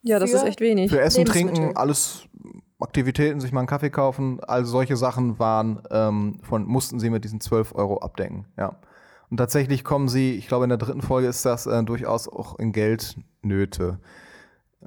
Ja, 0.02 0.20
das 0.20 0.32
Für 0.32 0.38
ist 0.38 0.44
echt 0.44 0.62
wenig. 0.62 0.92
Für 0.92 1.00
Essen, 1.00 1.26
Trinken, 1.26 1.78
alles 1.78 2.24
Aktivitäten, 2.84 3.40
sich 3.40 3.52
mal 3.52 3.62
einen 3.62 3.68
Kaffee 3.68 3.90
kaufen, 3.90 4.40
all 4.42 4.66
solche 4.66 4.98
Sachen 4.98 5.40
waren, 5.40 5.82
ähm, 5.90 6.40
von, 6.44 6.66
mussten 6.66 7.00
sie 7.00 7.10
mit 7.10 7.24
diesen 7.24 7.42
12 7.42 7.74
Euro 7.76 8.00
abdecken, 8.00 8.46
ja. 8.58 8.76
Und 9.30 9.38
tatsächlich 9.38 9.84
kommen 9.84 10.10
sie, 10.10 10.36
ich 10.36 10.48
glaube 10.48 10.66
in 10.66 10.70
der 10.70 10.78
dritten 10.78 11.02
Folge 11.02 11.28
ist 11.28 11.44
das 11.44 11.66
äh, 11.66 11.84
durchaus 11.84 12.28
auch 12.28 12.60
in 12.60 12.72
Geldnöte. 12.72 14.00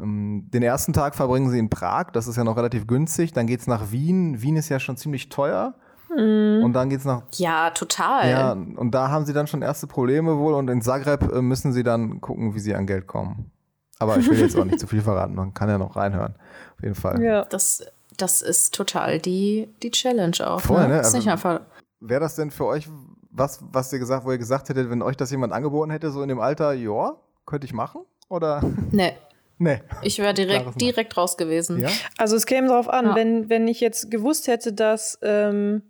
Ähm, 0.00 0.48
den 0.52 0.62
ersten 0.62 0.92
Tag 0.92 1.14
verbringen 1.14 1.50
sie 1.50 1.58
in 1.58 1.70
Prag, 1.70 2.10
das 2.12 2.28
ist 2.28 2.36
ja 2.36 2.44
noch 2.44 2.56
relativ 2.56 2.86
günstig. 2.86 3.32
Dann 3.32 3.46
geht 3.46 3.60
es 3.60 3.66
nach 3.66 3.90
Wien. 3.90 4.40
Wien 4.42 4.56
ist 4.56 4.68
ja 4.68 4.78
schon 4.78 4.96
ziemlich 4.96 5.28
teuer. 5.30 5.74
Mhm. 6.16 6.62
Und 6.64 6.72
dann 6.74 6.90
geht 6.90 7.00
es 7.00 7.04
nach. 7.04 7.22
Ja, 7.32 7.70
total. 7.70 8.30
Ja, 8.30 8.52
und 8.52 8.94
da 8.94 9.08
haben 9.08 9.24
sie 9.24 9.32
dann 9.32 9.46
schon 9.46 9.62
erste 9.62 9.86
Probleme 9.86 10.38
wohl. 10.38 10.54
Und 10.54 10.70
in 10.70 10.82
Zagreb 10.82 11.32
äh, 11.32 11.42
müssen 11.42 11.72
sie 11.72 11.82
dann 11.82 12.20
gucken, 12.20 12.54
wie 12.54 12.60
sie 12.60 12.74
an 12.74 12.86
Geld 12.86 13.06
kommen. 13.06 13.50
Aber 13.98 14.18
ich 14.18 14.28
will 14.28 14.38
jetzt 14.38 14.56
auch 14.56 14.64
nicht 14.64 14.80
zu 14.80 14.86
viel 14.88 15.02
verraten, 15.02 15.34
man 15.34 15.54
kann 15.54 15.68
ja 15.68 15.78
noch 15.78 15.96
reinhören. 15.96 16.34
Auf 16.76 16.82
jeden 16.82 16.94
Fall. 16.94 17.22
Ja. 17.22 17.44
Das, 17.44 17.84
das 18.16 18.42
ist 18.42 18.74
total 18.74 19.18
die, 19.18 19.68
die 19.82 19.90
Challenge 19.90 20.36
auch. 20.46 20.60
Voll, 20.60 20.82
ne? 20.82 20.88
ne? 20.88 21.00
Ist 21.00 21.14
nicht 21.14 21.28
einfach. 21.28 21.60
Wäre 22.00 22.20
das 22.20 22.36
denn 22.36 22.50
für 22.50 22.66
euch 22.66 22.88
was, 23.36 23.60
was 23.70 23.92
ihr 23.92 23.98
gesagt, 23.98 24.24
wo 24.24 24.32
ihr 24.32 24.38
gesagt 24.38 24.68
hättet, 24.68 24.90
wenn 24.90 25.02
euch 25.02 25.16
das 25.16 25.30
jemand 25.30 25.52
angeboten 25.52 25.90
hätte, 25.90 26.10
so 26.10 26.22
in 26.22 26.28
dem 26.28 26.40
Alter, 26.40 26.72
ja, 26.72 27.16
könnte 27.44 27.66
ich 27.66 27.72
machen? 27.72 28.02
Oder? 28.28 28.62
Nee. 28.90 29.12
Nee. 29.58 29.80
Ich 30.02 30.18
wäre 30.18 30.34
direkt, 30.34 30.78
direkt 30.78 31.16
raus 31.16 31.38
gewesen. 31.38 31.78
Ja? 31.78 31.88
Also 32.18 32.36
es 32.36 32.44
käme 32.44 32.68
darauf 32.68 32.90
an, 32.90 33.06
ja. 33.06 33.14
wenn, 33.14 33.48
wenn 33.48 33.68
ich 33.68 33.80
jetzt 33.80 34.10
gewusst 34.10 34.48
hätte, 34.48 34.74
dass 34.74 35.18
ähm, 35.22 35.80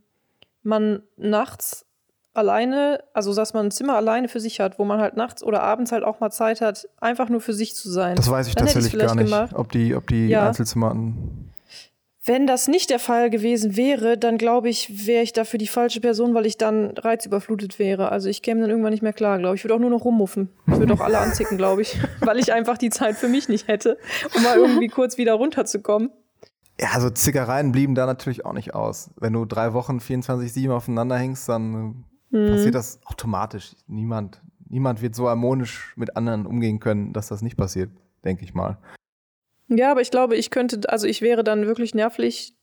man 0.63 1.03
nachts 1.17 1.85
alleine, 2.37 3.01
also 3.13 3.35
dass 3.35 3.55
man 3.55 3.67
ein 3.67 3.71
Zimmer 3.71 3.97
alleine 3.97 4.29
für 4.29 4.41
sich 4.41 4.61
hat, 4.61 4.79
wo 4.79 4.85
man 4.85 5.01
halt 5.01 5.17
nachts 5.17 5.43
oder 5.43 5.63
abends 5.63 5.93
halt 5.93 6.05
auch 6.05 6.21
mal 6.21 6.31
Zeit 6.31 6.61
hat, 6.61 6.89
einfach 7.01 7.29
nur 7.29 7.41
für 7.41 7.53
sich 7.53 7.75
zu 7.75 7.91
sein. 7.91 8.17
Das 8.17 8.31
weiß 8.31 8.49
ich 8.49 8.55
Dann 8.55 8.67
tatsächlich 8.67 9.01
gar 9.01 9.15
nicht, 9.15 9.31
gemacht. 9.31 9.55
ob 9.55 9.73
die, 9.73 9.95
ob 9.95 10.07
die 10.07 10.29
ja. 10.29 10.47
Einzelzimmer 10.47 10.95
wenn 12.27 12.49
das 12.49 12.67
nicht 12.67 12.91
der 12.91 12.99
Fall 12.99 13.31
gewesen 13.31 13.77
wäre, 13.77 14.19
dann 14.19 14.37
glaube 14.37 14.69
ich, 14.69 15.07
wäre 15.07 15.23
ich 15.23 15.33
dafür 15.33 15.59
die 15.59 15.69
falsche 15.69 16.01
Person, 16.01 16.35
weil 16.35 16.45
ich 16.45 16.59
dann 16.59 16.91
reizüberflutet 16.99 17.79
wäre. 17.79 18.11
Also 18.11 18.29
ich 18.29 18.43
käme 18.43 18.61
dann 18.61 18.71
irgendwann 18.71 18.91
nicht 18.91 19.03
mehr 19.03 19.13
klar, 19.13 19.39
glaube 19.39 19.55
ich. 19.55 19.61
Ich 19.61 19.65
würde 19.65 19.77
auch 19.77 19.79
nur 19.79 19.91
noch 19.91 20.05
rummuffen. 20.05 20.51
Ich 20.67 20.77
würde 20.77 20.93
auch 20.93 21.01
alle 21.01 21.19
anzicken, 21.19 21.57
glaube 21.57 21.83
ich, 21.83 21.97
weil 22.21 22.39
ich 22.39 22.53
einfach 22.53 22.79
die 22.79 22.91
Zeit 22.91 23.17
für 23.17 23.29
mich 23.29 23.49
nicht 23.49 23.69
hätte, 23.69 23.97
um 24.35 24.43
mal 24.43 24.57
irgendwie 24.57 24.89
kurz 24.89 25.19
wieder 25.19 25.35
runterzukommen. 25.35 26.11
Ja, 26.81 26.89
also 26.93 27.09
Zickereien 27.11 27.73
blieben 27.73 27.95
da 27.95 28.07
natürlich 28.07 28.45
auch 28.45 28.53
nicht 28.53 28.75
aus. 28.75 29.11
Wenn 29.19 29.33
du 29.33 29.45
drei 29.45 29.73
Wochen 29.73 29.99
24-7 29.99 30.71
aufeinander 30.73 31.17
hängst, 31.17 31.49
dann 31.49 32.05
mhm. 32.31 32.49
passiert 32.49 32.75
das 32.75 33.01
automatisch. 33.05 33.75
Niemand, 33.87 34.43
niemand 34.69 35.03
wird 35.03 35.15
so 35.15 35.29
harmonisch 35.29 35.93
mit 35.97 36.17
anderen 36.17 36.47
umgehen 36.47 36.81
können, 36.81 37.13
dass 37.13 37.29
das 37.29 37.43
nicht 37.43 37.57
passiert, 37.57 37.91
denke 38.25 38.45
ich 38.45 38.55
mal. 38.55 38.79
Ja, 39.69 39.91
aber 39.91 40.01
ich 40.01 40.11
glaube, 40.11 40.37
ich 40.37 40.51
könnte, 40.51 40.89
also 40.89 41.07
ich 41.07 41.23
wäre 41.23 41.43
dann 41.43 41.67
wirklich 41.67 41.95
nervlich 41.95 42.55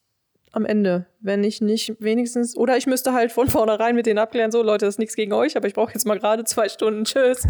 am 0.53 0.65
Ende, 0.65 1.07
wenn 1.19 1.43
ich 1.43 1.61
nicht 1.61 1.95
wenigstens, 1.99 2.55
oder 2.55 2.77
ich 2.77 2.85
müsste 2.85 3.13
halt 3.13 3.31
von 3.31 3.47
vornherein 3.49 3.95
mit 3.95 4.05
denen 4.05 4.19
abklären, 4.19 4.51
so 4.51 4.61
Leute, 4.61 4.85
das 4.85 4.95
ist 4.95 4.99
nichts 4.99 5.15
gegen 5.15 5.33
euch, 5.33 5.57
aber 5.57 5.67
ich 5.67 5.73
brauche 5.73 5.91
jetzt 5.93 6.05
mal 6.05 6.17
gerade 6.17 6.45
zwei 6.45 6.69
Stunden, 6.69 7.03
tschüss. 7.05 7.45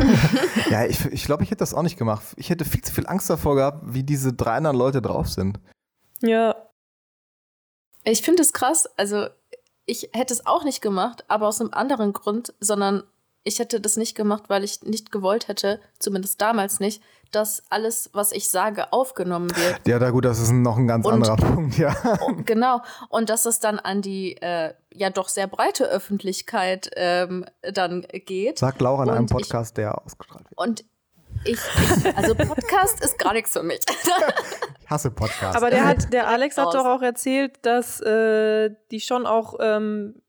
ja, 0.70 0.86
ich, 0.86 1.04
ich 1.06 1.24
glaube, 1.24 1.42
ich 1.42 1.50
hätte 1.50 1.58
das 1.58 1.74
auch 1.74 1.82
nicht 1.82 1.98
gemacht. 1.98 2.22
Ich 2.36 2.48
hätte 2.48 2.64
viel 2.64 2.82
zu 2.82 2.94
viel 2.94 3.06
Angst 3.06 3.28
davor 3.28 3.56
gehabt, 3.56 3.82
wie 3.92 4.04
diese 4.04 4.32
drei 4.32 4.52
anderen 4.52 4.76
Leute 4.76 5.02
drauf 5.02 5.28
sind. 5.28 5.58
Ja. 6.22 6.54
Ich 8.04 8.22
finde 8.22 8.42
es 8.42 8.52
krass, 8.52 8.86
also 8.96 9.26
ich 9.86 10.10
hätte 10.12 10.34
es 10.34 10.46
auch 10.46 10.64
nicht 10.64 10.82
gemacht, 10.82 11.24
aber 11.28 11.48
aus 11.48 11.60
einem 11.60 11.72
anderen 11.72 12.12
Grund, 12.12 12.54
sondern 12.60 13.04
ich 13.44 13.60
hätte 13.60 13.80
das 13.80 13.96
nicht 13.96 14.16
gemacht, 14.16 14.44
weil 14.48 14.64
ich 14.64 14.82
nicht 14.82 15.12
gewollt 15.12 15.46
hätte, 15.46 15.80
zumindest 16.00 16.40
damals 16.40 16.80
nicht, 16.80 17.00
dass 17.30 17.62
alles, 17.70 18.10
was 18.12 18.32
ich 18.32 18.48
sage, 18.48 18.92
aufgenommen 18.92 19.50
wird. 19.56 19.86
Ja, 19.86 20.00
da 20.00 20.10
gut, 20.10 20.24
das 20.24 20.40
ist 20.40 20.50
noch 20.50 20.76
ein 20.76 20.88
ganz 20.88 21.06
und, 21.06 21.14
anderer 21.14 21.36
Punkt, 21.54 21.78
ja. 21.78 21.94
Genau. 22.44 22.82
Und 23.08 23.30
dass 23.30 23.46
es 23.46 23.60
dann 23.60 23.78
an 23.78 24.02
die 24.02 24.36
äh, 24.42 24.74
ja 24.92 25.10
doch 25.10 25.28
sehr 25.28 25.46
breite 25.46 25.84
Öffentlichkeit 25.84 26.90
ähm, 26.96 27.44
dann 27.62 28.04
geht. 28.10 28.58
Sagt 28.58 28.80
Laura 28.80 29.04
in 29.04 29.10
und 29.10 29.16
einem 29.16 29.26
Podcast, 29.26 29.72
ich, 29.72 29.82
der 29.82 30.04
ausgestrahlt 30.04 30.50
wird. 30.50 30.58
Und 30.58 30.84
ich, 31.46 31.58
ich, 32.04 32.16
also 32.16 32.34
Podcast 32.34 33.02
ist 33.04 33.18
gar 33.18 33.32
nichts 33.32 33.52
für 33.52 33.62
mich. 33.62 33.80
ich 34.80 34.90
hasse 34.90 35.10
Podcasts. 35.10 35.56
Aber 35.56 35.70
der 35.70 35.84
hat, 35.84 36.12
der 36.12 36.28
Alex 36.28 36.56
hat 36.56 36.74
doch 36.74 36.86
auch 36.86 37.02
erzählt, 37.02 37.58
dass 37.62 38.00
äh, 38.00 38.70
die 38.90 39.00
schon 39.00 39.26
auch 39.26 39.54
ähm, 39.60 40.22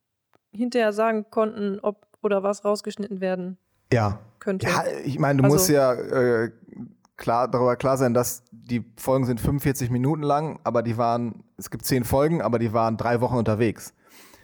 hinterher 0.51 0.93
sagen 0.93 1.29
konnten, 1.29 1.79
ob 1.81 2.07
oder 2.21 2.43
was 2.43 2.65
rausgeschnitten 2.65 3.21
werden 3.21 3.57
ja. 3.91 4.19
könnte. 4.39 4.67
Ja, 4.67 4.83
ich 5.03 5.19
meine, 5.19 5.37
du 5.37 5.45
also, 5.45 5.55
musst 5.55 5.69
ja 5.69 5.93
äh, 5.93 6.51
klar, 7.15 7.47
darüber 7.47 7.75
klar 7.75 7.97
sein, 7.97 8.13
dass 8.13 8.43
die 8.51 8.83
Folgen 8.97 9.25
sind 9.25 9.39
45 9.39 9.89
Minuten 9.89 10.23
lang, 10.23 10.59
aber 10.63 10.83
die 10.83 10.97
waren, 10.97 11.43
es 11.57 11.69
gibt 11.69 11.85
zehn 11.85 12.03
Folgen, 12.03 12.41
aber 12.41 12.59
die 12.59 12.73
waren 12.73 12.97
drei 12.97 13.21
Wochen 13.21 13.35
unterwegs. 13.35 13.93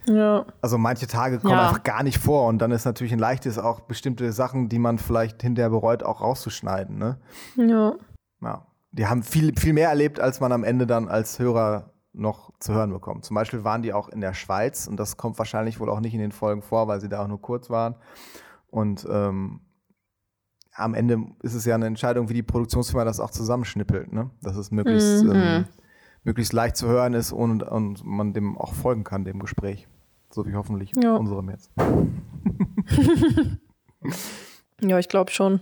Ja. 0.08 0.46
Also 0.62 0.78
manche 0.78 1.08
Tage 1.08 1.40
kommen 1.40 1.54
ja. 1.54 1.68
einfach 1.68 1.84
gar 1.84 2.04
nicht 2.04 2.18
vor 2.18 2.48
und 2.48 2.60
dann 2.60 2.72
ist 2.72 2.86
natürlich 2.86 3.14
ein 3.14 3.20
leichtes, 3.20 3.58
auch 3.58 3.82
bestimmte 3.82 4.32
Sachen, 4.32 4.70
die 4.70 4.80
man 4.80 4.98
vielleicht 4.98 5.42
hinterher 5.42 5.70
bereut, 5.70 6.04
auch 6.04 6.22
rauszuschneiden. 6.22 6.98
Ne? 6.98 7.18
Ja. 7.56 7.94
Ja. 8.42 8.68
Die 8.92 9.08
haben 9.08 9.24
viel, 9.24 9.58
viel 9.58 9.74
mehr 9.74 9.90
erlebt, 9.90 10.20
als 10.20 10.40
man 10.40 10.52
am 10.52 10.64
Ende 10.64 10.86
dann 10.86 11.08
als 11.08 11.40
Hörer 11.40 11.94
noch 12.14 12.52
zu 12.60 12.74
hören 12.74 12.92
bekommt. 12.92 13.26
Zum 13.26 13.36
Beispiel 13.36 13.64
waren 13.64 13.82
die 13.82 13.92
auch 13.92 14.08
in 14.10 14.22
der 14.22 14.34
Schweiz 14.34 14.88
und 14.88 14.98
das 14.98 15.18
kommt 15.18 15.40
wahrscheinlich 15.40 15.80
wohl 15.80 15.90
auch 15.90 16.00
nicht 16.00 16.14
in 16.14 16.20
den 16.20 16.32
Folgen 16.32 16.62
vor, 16.62 16.88
weil 16.88 17.02
sie 17.02 17.10
da 17.10 17.24
auch 17.24 17.28
nur 17.28 17.42
kurz 17.42 17.70
waren. 17.72 17.96
Und 18.68 19.08
ähm, 19.10 19.62
am 20.76 20.94
Ende 20.94 21.26
ist 21.42 21.54
es 21.54 21.66
ja 21.66 21.76
eine 21.76 21.88
Entscheidung, 21.88 22.30
wie 22.30 22.34
die 22.34 22.44
Produktionsfirma 22.44 23.06
das 23.06 23.20
auch 23.20 23.32
zusammenschnippelt, 23.32 24.12
ne? 24.12 24.30
dass 24.42 24.56
es 24.56 24.72
möglichst, 24.72 25.24
mhm. 25.24 25.32
ähm, 25.34 25.66
möglichst 26.24 26.54
leicht 26.54 26.78
zu 26.78 26.88
hören 26.88 27.14
ist 27.14 27.32
und, 27.32 27.64
und 27.64 28.06
man 28.06 28.34
dem 28.34 28.58
auch 28.58 28.74
folgen 28.74 29.04
kann, 29.04 29.26
dem 29.26 29.40
Gespräch. 29.40 29.88
So 30.34 30.46
wie 30.48 30.56
hoffentlich 30.56 30.92
ja. 30.96 31.16
unserem 31.16 31.50
jetzt. 31.52 31.70
ja, 34.82 34.98
ich 34.98 35.08
glaube 35.08 35.32
schon. 35.32 35.62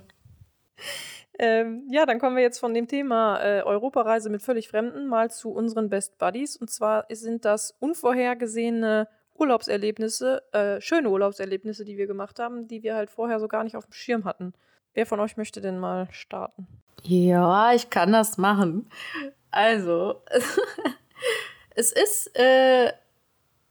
Ähm, 1.38 1.88
ja, 1.90 2.06
dann 2.06 2.20
kommen 2.20 2.36
wir 2.36 2.44
jetzt 2.44 2.60
von 2.60 2.74
dem 2.74 2.88
Thema 2.88 3.42
äh, 3.42 3.64
Europareise 3.64 4.30
mit 4.30 4.42
völlig 4.44 4.70
Fremden 4.70 5.08
mal 5.08 5.30
zu 5.30 5.52
unseren 5.52 5.90
Best 5.90 6.18
Buddies. 6.18 6.56
Und 6.56 6.70
zwar 6.70 7.06
sind 7.10 7.44
das 7.44 7.76
unvorhergesehene 7.80 9.08
Urlaubserlebnisse, 9.34 10.44
äh, 10.54 10.80
schöne 10.80 11.10
Urlaubserlebnisse, 11.10 11.84
die 11.84 11.98
wir 11.98 12.08
gemacht 12.08 12.40
haben, 12.40 12.68
die 12.68 12.84
wir 12.84 12.96
halt 12.96 13.10
vorher 13.10 13.40
so 13.40 13.48
gar 13.48 13.64
nicht 13.64 13.76
auf 13.76 13.86
dem 13.86 13.94
Schirm 13.94 14.24
hatten. 14.24 14.54
Wer 14.94 15.06
von 15.06 15.20
euch 15.20 15.36
möchte 15.36 15.62
denn 15.62 15.80
mal 15.80 16.08
starten? 16.12 16.68
Ja, 17.04 17.74
ich 17.74 17.90
kann 17.90 18.14
das 18.14 18.38
machen. 18.38 18.90
Also, 19.50 20.22
es 21.76 21.92
ist 21.92 22.40
äh, 22.40 22.94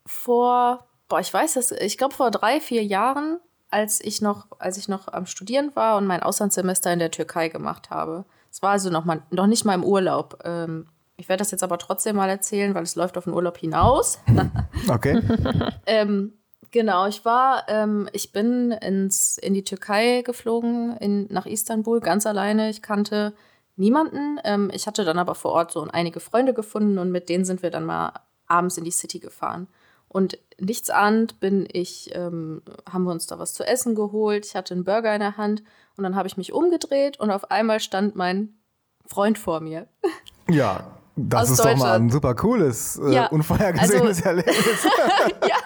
vor, 0.05 0.90
boah, 1.11 1.21
ich 1.21 1.33
weiß 1.33 1.55
das, 1.55 1.73
ich 1.73 1.99
glaube 1.99 2.15
vor 2.15 2.31
drei, 2.31 2.61
vier 2.61 2.83
Jahren 2.83 3.39
als 3.71 4.01
ich 4.01 4.21
noch, 4.21 4.47
als 4.59 4.77
ich 4.77 4.89
noch 4.89 5.09
am 5.09 5.27
Studieren 5.27 5.75
war 5.75 5.97
und 5.97 6.07
mein 6.07 6.23
Auslandssemester 6.23 6.93
in 6.93 6.99
der 6.99 7.11
Türkei 7.11 7.49
gemacht 7.49 7.91
habe. 7.91 8.25
Es 8.51 8.63
war 8.63 8.71
also 8.71 8.91
noch, 8.91 9.05
mal, 9.05 9.23
noch 9.31 9.47
nicht 9.47 9.65
mal 9.65 9.75
im 9.75 9.85
Urlaub. 9.85 10.41
Ähm, 10.45 10.89
ich 11.17 11.29
werde 11.29 11.41
das 11.41 11.51
jetzt 11.53 11.63
aber 11.63 11.79
trotzdem 11.79 12.17
mal 12.17 12.29
erzählen, 12.29 12.75
weil 12.75 12.83
es 12.83 12.97
läuft 12.97 13.17
auf 13.17 13.25
den 13.25 13.33
Urlaub 13.33 13.59
hinaus. 13.59 14.19
okay. 14.89 15.21
ähm, 15.87 16.33
genau, 16.73 17.07
ich 17.07 17.25
war, 17.25 17.69
ähm, 17.69 18.09
ich 18.13 18.33
bin 18.33 18.73
ins, 18.73 19.39
in 19.39 19.55
die 19.55 19.65
Türkei 19.65 20.23
geflogen, 20.23 20.97
in, 20.97 21.27
nach 21.31 21.47
Istanbul, 21.47 22.01
ganz 22.01 22.27
alleine. 22.27 22.71
Ich 22.71 22.83
kannte 22.83 23.35
niemanden. 23.77 24.41
Ähm, 24.45 24.71
ich 24.75 24.89
hatte 24.89 25.05
dann 25.05 25.19
aber 25.19 25.37
vor 25.37 25.53
Ort 25.53 25.71
so 25.71 25.87
einige 25.93 26.19
Freunde 26.19 26.55
gefunden 26.55 26.99
und 26.99 27.13
mit 27.13 27.29
denen 27.29 27.45
sind 27.45 27.63
wir 27.63 27.71
dann 27.71 27.85
mal 27.85 28.15
abends 28.49 28.79
in 28.79 28.85
die 28.85 28.91
City 28.91 29.21
gefahren. 29.21 29.69
Und 30.13 30.41
nichts 30.59 30.91
ahnt 30.91 31.39
bin 31.39 31.69
ich, 31.73 32.11
ähm, 32.17 32.63
haben 32.91 33.05
wir 33.05 33.13
uns 33.13 33.29
da 33.29 33.39
was 33.39 33.55
zu 33.55 33.65
essen 33.65 33.95
geholt. 33.95 34.45
Ich 34.45 34.57
hatte 34.57 34.75
einen 34.75 34.83
Burger 34.83 35.15
in 35.15 35.21
der 35.21 35.37
Hand 35.37 35.63
und 35.97 36.03
dann 36.03 36.17
habe 36.17 36.27
ich 36.27 36.37
mich 36.37 36.53
umgedreht 36.53 37.21
und 37.21 37.31
auf 37.31 37.53
einmal 37.53 37.79
stand 37.79 38.17
mein 38.17 38.59
Freund 39.07 39.39
vor 39.39 39.61
mir. 39.61 39.87
Ja, 40.49 40.99
das 41.15 41.43
Aus 41.43 41.51
ist 41.51 41.65
doch 41.65 41.77
mal 41.77 41.95
ein 41.95 42.11
super 42.11 42.35
cooles, 42.35 42.97
äh, 42.97 43.13
ja, 43.13 43.27
unvorhergesehenes 43.27 44.17
also, 44.17 44.29
Erlebnis. 44.29 44.85
ja. 45.49 45.57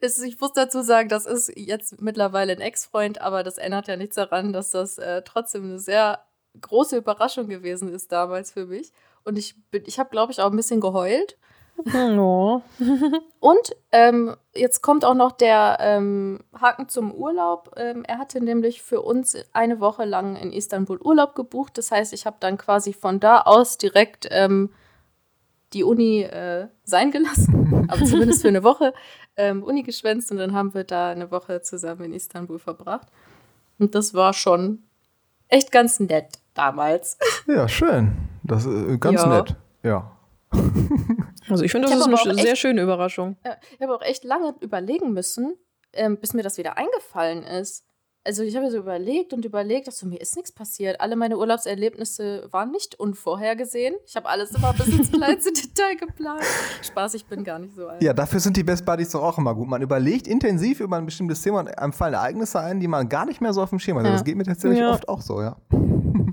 Es, 0.00 0.20
ich 0.20 0.40
muss 0.40 0.52
dazu 0.52 0.82
sagen, 0.82 1.08
das 1.08 1.26
ist 1.26 1.52
jetzt 1.54 2.00
mittlerweile 2.00 2.54
ein 2.54 2.60
Ex-Freund, 2.60 3.20
aber 3.20 3.44
das 3.44 3.56
ändert 3.56 3.86
ja 3.86 3.96
nichts 3.96 4.16
daran, 4.16 4.52
dass 4.52 4.70
das 4.70 4.98
äh, 4.98 5.22
trotzdem 5.22 5.62
eine 5.62 5.78
sehr 5.78 6.24
große 6.60 6.96
Überraschung 6.96 7.46
gewesen 7.46 7.88
ist 7.94 8.10
damals 8.10 8.50
für 8.50 8.66
mich. 8.66 8.92
Und 9.22 9.38
ich, 9.38 9.54
ich 9.84 10.00
habe, 10.00 10.10
glaube 10.10 10.32
ich, 10.32 10.40
auch 10.40 10.50
ein 10.50 10.56
bisschen 10.56 10.80
geheult 10.80 11.36
Oh. 11.94 12.62
Und 13.40 13.76
ähm, 13.92 14.36
jetzt 14.54 14.82
kommt 14.82 15.04
auch 15.04 15.14
noch 15.14 15.32
der 15.32 15.78
ähm, 15.80 16.40
Haken 16.58 16.88
zum 16.88 17.12
Urlaub. 17.12 17.74
Ähm, 17.76 18.04
er 18.04 18.18
hatte 18.18 18.42
nämlich 18.42 18.82
für 18.82 19.00
uns 19.02 19.36
eine 19.52 19.80
Woche 19.80 20.04
lang 20.04 20.36
in 20.36 20.52
Istanbul 20.52 20.98
Urlaub 21.00 21.34
gebucht. 21.34 21.78
Das 21.78 21.90
heißt, 21.90 22.12
ich 22.12 22.26
habe 22.26 22.36
dann 22.40 22.58
quasi 22.58 22.92
von 22.92 23.20
da 23.20 23.42
aus 23.42 23.78
direkt 23.78 24.28
ähm, 24.30 24.70
die 25.72 25.84
Uni 25.84 26.22
äh, 26.22 26.68
sein 26.84 27.10
gelassen, 27.10 27.88
aber 27.88 28.04
zumindest 28.04 28.42
für 28.42 28.48
eine 28.48 28.64
Woche 28.64 28.94
ähm, 29.36 29.62
Uni 29.62 29.82
geschwänzt 29.82 30.30
und 30.30 30.38
dann 30.38 30.52
haben 30.52 30.74
wir 30.74 30.84
da 30.84 31.10
eine 31.10 31.30
Woche 31.30 31.62
zusammen 31.62 32.04
in 32.04 32.12
Istanbul 32.12 32.58
verbracht. 32.58 33.08
Und 33.78 33.94
das 33.94 34.14
war 34.14 34.32
schon 34.32 34.82
echt 35.48 35.70
ganz 35.70 36.00
nett 36.00 36.38
damals. 36.54 37.18
Ja, 37.46 37.68
schön. 37.68 38.16
Das 38.42 38.64
ist 38.64 38.88
äh, 38.88 38.98
ganz 38.98 39.22
ja. 39.22 39.28
nett. 39.28 39.54
Ja. 39.82 40.12
Also 41.50 41.64
ich 41.64 41.72
finde, 41.72 41.88
das 41.88 41.96
ich 41.96 42.12
ist 42.12 42.26
eine 42.26 42.34
sehr 42.34 42.52
echt, 42.52 42.60
schöne 42.60 42.82
Überraschung. 42.82 43.36
Ich 43.74 43.80
habe 43.80 43.94
auch 43.94 44.02
echt 44.02 44.24
lange 44.24 44.54
überlegen 44.60 45.12
müssen, 45.12 45.56
ähm, 45.92 46.18
bis 46.18 46.34
mir 46.34 46.42
das 46.42 46.58
wieder 46.58 46.76
eingefallen 46.76 47.42
ist. 47.42 47.84
Also 48.24 48.42
ich 48.42 48.54
habe 48.56 48.70
so 48.70 48.76
überlegt 48.76 49.32
und 49.32 49.46
überlegt, 49.46 49.86
dass 49.86 49.98
so, 49.98 50.06
mir 50.06 50.20
ist 50.20 50.36
nichts 50.36 50.52
passiert. 50.52 51.00
Alle 51.00 51.16
meine 51.16 51.38
Urlaubserlebnisse 51.38 52.48
waren 52.50 52.72
nicht 52.72 53.00
unvorhergesehen. 53.00 53.94
Ich 54.06 54.16
habe 54.16 54.28
alles 54.28 54.50
immer 54.50 54.74
bis 54.74 54.88
ins 54.88 55.10
kleinste 55.10 55.50
Detail 55.50 55.96
geplant. 55.96 56.42
Spaß, 56.82 57.14
ich 57.14 57.24
bin 57.24 57.42
gar 57.42 57.58
nicht 57.58 57.74
so 57.74 57.86
alt. 57.86 58.02
Ja, 58.02 58.12
dafür 58.12 58.40
sind 58.40 58.56
die 58.58 58.64
Best 58.64 58.84
Buddies 58.84 59.12
doch 59.12 59.22
auch 59.22 59.38
immer 59.38 59.54
gut. 59.54 59.66
Man 59.68 59.80
überlegt 59.80 60.28
intensiv 60.28 60.80
über 60.80 60.98
ein 60.98 61.06
bestimmtes 61.06 61.40
Thema 61.40 61.60
und 61.60 61.78
einem 61.78 61.94
fallen 61.94 62.12
Ereignisse 62.12 62.60
ein, 62.60 62.80
die 62.80 62.88
man 62.88 63.08
gar 63.08 63.24
nicht 63.24 63.40
mehr 63.40 63.54
so 63.54 63.62
auf 63.62 63.70
dem 63.70 63.78
Schirm 63.78 63.96
hat. 63.96 64.04
Also 64.04 64.12
ja. 64.12 64.18
Das 64.18 64.24
geht 64.24 64.36
mir 64.36 64.44
tatsächlich 64.44 64.80
ja. 64.80 64.90
oft 64.92 65.08
auch 65.08 65.22
so, 65.22 65.40
ja. 65.40 65.56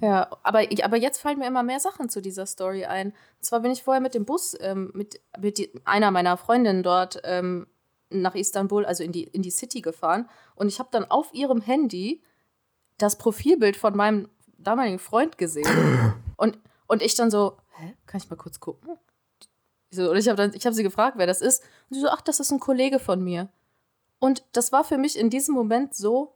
Ja, 0.01 0.29
aber, 0.43 0.65
aber 0.84 0.97
jetzt 0.97 1.19
fallen 1.19 1.39
mir 1.39 1.47
immer 1.47 1.63
mehr 1.63 1.79
Sachen 1.79 2.10
zu 2.10 2.21
dieser 2.21 2.45
Story 2.45 2.86
ein. 2.86 3.08
Und 3.08 3.43
zwar 3.45 3.62
bin 3.62 3.71
ich 3.71 3.84
vorher 3.84 4.01
mit 4.01 4.13
dem 4.13 4.25
Bus, 4.25 4.55
ähm, 4.60 4.91
mit, 4.93 5.21
mit 5.39 5.58
die, 5.58 5.71
einer 5.86 6.12
meiner 6.12 6.38
Freundinnen 6.38 6.84
dort 6.84 7.21
ähm, 7.23 7.67
nach 8.10 8.36
Istanbul, 8.36 8.86
also 8.86 9.03
in 9.03 9.12
die, 9.12 9.23
in 9.23 9.41
die 9.41 9.51
City 9.51 9.81
gefahren. 9.81 10.29
Und 10.55 10.67
ich 10.67 10.79
habe 10.79 10.89
dann 10.91 11.05
auf 11.05 11.34
ihrem 11.34 11.62
Handy 11.62 12.21
das 12.97 13.17
Profilbild 13.17 13.77
von 13.77 13.95
meinem 13.95 14.29
damaligen 14.58 14.99
Freund 14.99 15.38
gesehen. 15.38 16.13
und, 16.38 16.58
und 16.88 17.01
ich 17.01 17.15
dann 17.15 17.31
so, 17.31 17.58
hä, 17.77 17.93
kann 18.05 18.19
ich 18.21 18.29
mal 18.29 18.36
kurz 18.36 18.60
gucken? 18.60 18.97
So, 19.91 20.12
und 20.12 20.17
ich 20.17 20.27
habe 20.27 20.43
hab 20.43 20.73
sie 20.73 20.84
gefragt, 20.84 21.17
wer 21.17 21.27
das 21.27 21.41
ist. 21.41 21.63
Und 21.89 21.95
sie 21.95 22.01
so, 22.01 22.10
ach, 22.10 22.21
das 22.21 22.39
ist 22.39 22.51
ein 22.51 22.60
Kollege 22.60 22.99
von 22.99 23.23
mir. 23.23 23.49
Und 24.19 24.43
das 24.53 24.71
war 24.71 24.84
für 24.84 24.97
mich 24.97 25.17
in 25.17 25.29
diesem 25.29 25.53
Moment 25.53 25.93
so 25.93 26.35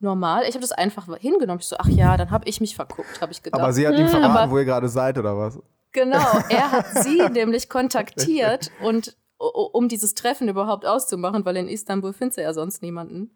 normal. 0.00 0.42
Ich 0.42 0.54
habe 0.54 0.60
das 0.60 0.72
einfach 0.72 1.06
hingenommen. 1.18 1.60
Ich 1.60 1.66
so, 1.66 1.76
ach 1.78 1.88
ja, 1.88 2.16
dann 2.16 2.30
habe 2.30 2.48
ich 2.48 2.60
mich 2.60 2.76
verguckt, 2.76 3.20
habe 3.20 3.32
ich 3.32 3.42
gedacht. 3.42 3.60
Aber 3.60 3.72
sie 3.72 3.86
hat 3.86 3.98
ihm 3.98 4.08
verraten, 4.08 4.36
aber, 4.36 4.50
wo 4.50 4.58
ihr 4.58 4.64
gerade 4.64 4.88
seid, 4.88 5.18
oder 5.18 5.36
was? 5.36 5.58
Genau, 5.92 6.40
er 6.48 6.72
hat 6.72 6.86
sie 7.02 7.22
nämlich 7.30 7.68
kontaktiert 7.68 8.70
und 8.82 9.16
um 9.38 9.88
dieses 9.88 10.14
Treffen 10.14 10.48
überhaupt 10.48 10.86
auszumachen, 10.86 11.44
weil 11.44 11.56
in 11.56 11.68
Istanbul 11.68 12.12
findest 12.12 12.38
du 12.38 12.42
ja 12.42 12.54
sonst 12.54 12.82
niemanden. 12.82 13.30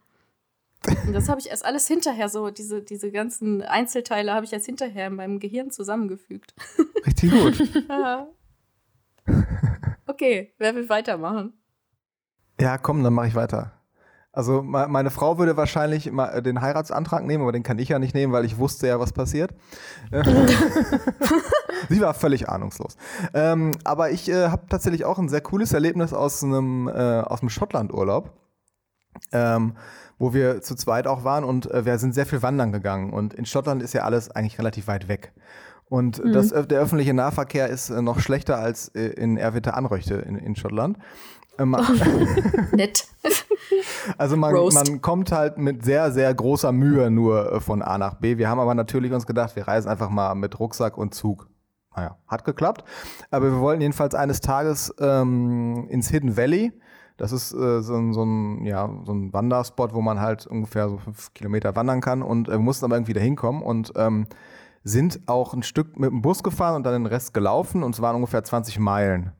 Und 1.07 1.13
das 1.13 1.29
habe 1.29 1.41
ich 1.41 1.51
erst 1.51 1.65
alles 1.65 1.87
hinterher 1.87 2.31
so, 2.31 2.51
diese, 2.51 2.83
diese 2.83 3.11
ganzen 3.13 3.63
Einzelteile 3.63 4.33
habe 4.33 4.47
ich 4.47 4.53
erst 4.53 4.65
hinterher 4.65 5.09
in 5.09 5.17
meinem 5.17 5.39
Gehirn 5.39 5.71
zusammengefügt. 5.71 6.55
Richtig 7.07 7.31
gut. 7.31 7.85
okay, 10.07 10.55
wer 10.57 10.75
will 10.75 10.89
weitermachen? 10.89 11.53
Ja, 12.59 12.79
komm, 12.79 13.05
dann 13.05 13.13
mache 13.13 13.29
ich 13.29 13.35
weiter. 13.35 13.73
Also 14.33 14.63
meine 14.63 15.11
Frau 15.11 15.39
würde 15.39 15.57
wahrscheinlich 15.57 16.07
äh, 16.07 16.41
den 16.41 16.61
Heiratsantrag 16.61 17.25
nehmen, 17.25 17.43
aber 17.43 17.51
den 17.51 17.65
kann 17.65 17.81
ich 17.81 17.89
ja 17.89 17.99
nicht 17.99 18.15
nehmen, 18.15 18.33
weil 18.33 18.45
ich 18.45 18.59
wusste 18.59 18.87
ja, 18.87 19.01
was 19.01 19.13
passiert. 19.13 19.53
Sie 21.89 22.01
war 22.01 22.15
völlig 22.15 22.49
ahnungslos. 22.49 22.97
Ähm, 23.35 23.73
aber 23.83 24.13
ich 24.13 24.29
äh, 24.29 24.49
habe 24.49 24.67
tatsächlich 24.69 25.05
auch 25.05 25.19
ein 25.19 25.29
sehr 25.29 25.41
cooles 25.41 25.73
Erlebnis 25.73 26.13
aus 26.13 26.45
einem, 26.45 26.87
äh, 26.87 26.93
aus 26.93 27.41
einem 27.41 27.51
Schottlandurlaub, 27.51 28.33
ähm, 29.33 29.75
wo 30.19 30.33
wir 30.33 30.63
zu 30.63 30.77
zweit 30.77 31.09
auch 31.09 31.25
waren 31.25 31.43
und 31.43 31.69
äh, 31.69 31.85
wir 31.85 31.99
sind 31.99 32.15
sehr 32.15 32.27
viel 32.27 32.41
wandern 32.41 32.71
gegangen. 32.71 33.13
Und 33.13 33.35
in 33.35 33.47
Schottland 33.47 33.83
ist 33.83 33.95
ja 33.95 34.03
alles 34.03 34.31
eigentlich 34.31 34.61
relativ 34.61 34.87
weit 34.87 35.09
weg. 35.09 35.33
Und 35.87 36.25
mhm. 36.25 36.33
das, 36.33 36.51
der 36.51 36.81
öffentliche 36.81 37.15
Nahverkehr 37.15 37.67
ist 37.67 37.91
äh, 37.91 38.01
noch 38.01 38.21
schlechter 38.21 38.59
als 38.59 38.89
äh, 38.91 39.09
in 39.09 39.37
Erwitte 39.37 39.75
Anröchte 39.75 40.15
in, 40.15 40.37
in 40.37 40.55
Schottland. 40.55 40.99
Ähm, 41.59 41.73
Nett. 42.73 43.09
Also 44.19 44.37
man, 44.37 44.55
man, 44.55 45.01
kommt 45.01 45.33
halt 45.33 45.59
mit 45.59 45.85
sehr, 45.85 46.13
sehr 46.13 46.33
großer 46.35 46.73
Mühe 46.73 47.11
nur 47.11 47.53
äh, 47.53 47.61
von 47.61 47.83
A 47.83 47.99
nach 47.99 48.15
B. 48.15 48.39
Wir 48.39 48.49
haben 48.49 48.61
aber 48.61 48.75
natürlich 48.75 49.13
uns 49.13 49.27
gedacht, 49.27 49.57
wir 49.57 49.67
reisen 49.67 49.89
einfach 49.89 50.11
mal 50.11 50.35
mit 50.35 50.59
Rucksack 50.59 50.97
und 50.97 51.15
Zug. 51.15 51.49
Naja, 51.97 52.17
hat 52.29 52.45
geklappt. 52.45 52.85
Aber 53.31 53.51
wir 53.53 53.61
wollten 53.61 53.83
jedenfalls 53.83 54.15
eines 54.15 54.41
Tages 54.41 54.95
ähm, 55.01 55.87
ins 55.89 56.09
Hidden 56.09 56.37
Valley. 56.37 56.73
Das 57.17 57.33
ist 57.33 57.53
äh, 57.53 57.83
so, 57.83 57.97
ein, 57.97 58.15
so, 58.15 58.25
ein, 58.25 58.65
ja, 58.65 58.89
so 59.05 59.13
ein 59.13 59.33
Wanderspot, 59.33 59.93
wo 59.93 60.01
man 60.01 60.21
halt 60.21 60.47
ungefähr 60.47 60.89
so 60.89 60.99
fünf 60.99 61.35
Kilometer 61.35 61.77
wandern 61.77 62.01
kann. 62.01 62.23
Und 62.23 62.49
äh, 62.49 62.53
wir 62.53 62.59
mussten 62.59 62.85
aber 62.85 62.97
irgendwie 62.97 63.13
da 63.13 63.21
hinkommen 63.21 63.63
und 63.63 63.93
ähm, 63.97 64.27
sind 64.85 65.21
auch 65.27 65.53
ein 65.53 65.63
Stück 65.63 65.99
mit 65.99 66.11
dem 66.11 66.23
Bus 66.23 66.43
gefahren 66.43 66.77
und 66.77 66.85
dann 66.85 66.95
den 66.95 67.07
Rest 67.07 67.35
gelaufen. 67.35 67.83
Und 67.83 67.95
es 67.95 68.01
waren 68.01 68.17
ungefähr 68.17 68.43
20 68.43 68.79
Meilen. 68.79 69.33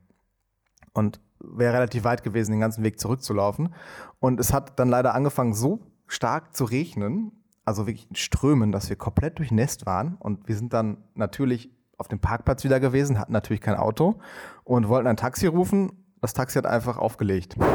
Und 0.93 1.21
wäre 1.43 1.75
relativ 1.75 2.05
weit 2.05 2.23
gewesen, 2.23 2.53
den 2.53 2.61
ganzen 2.61 2.85
Weg 2.85 3.01
zurückzulaufen. 3.01 3.75
Und 4.19 4.41
es 4.41 4.53
hat 4.53 4.79
dann 4.79 4.89
leider 4.89 5.15
angefangen, 5.15 5.55
so 5.55 5.81
stark 6.07 6.55
zu 6.55 6.65
regnen, 6.65 7.33
also 7.65 7.87
wirklich 7.87 8.09
in 8.09 8.17
Strömen, 8.17 8.73
dass 8.73 8.89
wir 8.89 8.97
komplett 8.97 9.39
durchnässt 9.39 9.87
waren. 9.87 10.17
Und 10.19 10.49
wir 10.49 10.57
sind 10.57 10.73
dann 10.73 10.99
natürlich 11.15 11.71
auf 11.97 12.09
dem 12.09 12.19
Parkplatz 12.19 12.65
wieder 12.65 12.81
gewesen, 12.81 13.19
hatten 13.19 13.33
natürlich 13.33 13.61
kein 13.61 13.77
Auto 13.77 14.17
und 14.65 14.89
wollten 14.89 15.07
ein 15.07 15.17
Taxi 15.17 15.47
rufen. 15.47 15.93
Das 16.21 16.35
Taxi 16.35 16.59
hat 16.59 16.67
einfach 16.67 16.99
aufgelegt. 16.99 17.57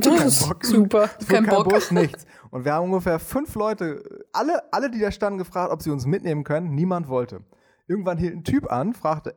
Das 0.00 0.48
Bock. 0.48 0.64
Super. 0.64 1.08
Kein, 1.28 1.44
kein 1.44 1.54
Bock. 1.54 1.68
Bus, 1.68 1.90
nichts. 1.90 2.26
Und 2.50 2.64
wir 2.64 2.74
haben 2.74 2.84
ungefähr 2.84 3.18
fünf 3.18 3.54
Leute, 3.54 4.02
alle, 4.32 4.62
alle, 4.72 4.90
die 4.90 4.98
da 4.98 5.10
standen, 5.10 5.38
gefragt, 5.38 5.72
ob 5.72 5.80
sie 5.82 5.90
uns 5.90 6.04
mitnehmen 6.06 6.44
können. 6.44 6.74
Niemand 6.74 7.08
wollte. 7.08 7.42
Irgendwann 7.86 8.18
hielt 8.18 8.34
ein 8.34 8.44
Typ 8.44 8.70
an, 8.70 8.92
fragte, 8.92 9.34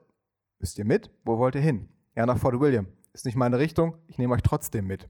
müsst 0.60 0.78
ihr 0.78 0.86
mit? 0.86 1.10
Wo 1.24 1.38
wollt 1.38 1.56
ihr 1.56 1.62
hin? 1.62 1.88
Ja, 2.16 2.26
nach 2.26 2.38
Fort 2.38 2.60
William 2.60 2.88
ist 3.16 3.26
nicht 3.26 3.36
meine 3.36 3.58
Richtung, 3.58 3.96
ich 4.08 4.18
nehme 4.18 4.34
euch 4.34 4.44
trotzdem 4.44 4.86
mit. 4.86 5.10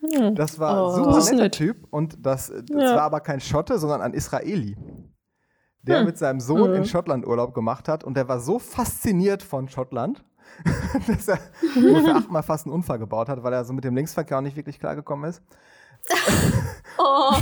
Hm. 0.00 0.34
Das 0.34 0.58
war 0.58 0.86
oh, 0.86 0.90
super 0.94 1.18
netter 1.18 1.34
nett. 1.36 1.54
Typ 1.54 1.86
und 1.90 2.24
das, 2.24 2.48
das 2.48 2.82
ja. 2.82 2.96
war 2.96 3.02
aber 3.02 3.20
kein 3.20 3.40
Schotte, 3.40 3.78
sondern 3.78 4.02
ein 4.02 4.12
Israeli, 4.12 4.76
der 5.82 6.00
hm. 6.00 6.06
mit 6.06 6.18
seinem 6.18 6.40
Sohn 6.40 6.70
hm. 6.70 6.74
in 6.74 6.84
Schottland 6.84 7.26
Urlaub 7.26 7.54
gemacht 7.54 7.88
hat 7.88 8.04
und 8.04 8.16
der 8.16 8.28
war 8.28 8.40
so 8.40 8.58
fasziniert 8.58 9.42
von 9.42 9.68
Schottland, 9.68 10.24
dass 11.06 11.28
er 11.28 11.38
ungefähr 11.76 12.16
achtmal 12.16 12.42
fast 12.42 12.66
einen 12.66 12.74
Unfall 12.74 12.98
gebaut 12.98 13.28
hat, 13.28 13.42
weil 13.42 13.52
er 13.52 13.64
so 13.64 13.72
mit 13.72 13.84
dem 13.84 13.94
Linksverkehr 13.94 14.38
auch 14.38 14.42
nicht 14.42 14.56
wirklich 14.56 14.78
klargekommen 14.78 15.30
ist. 15.30 15.42
oh. 16.98 17.32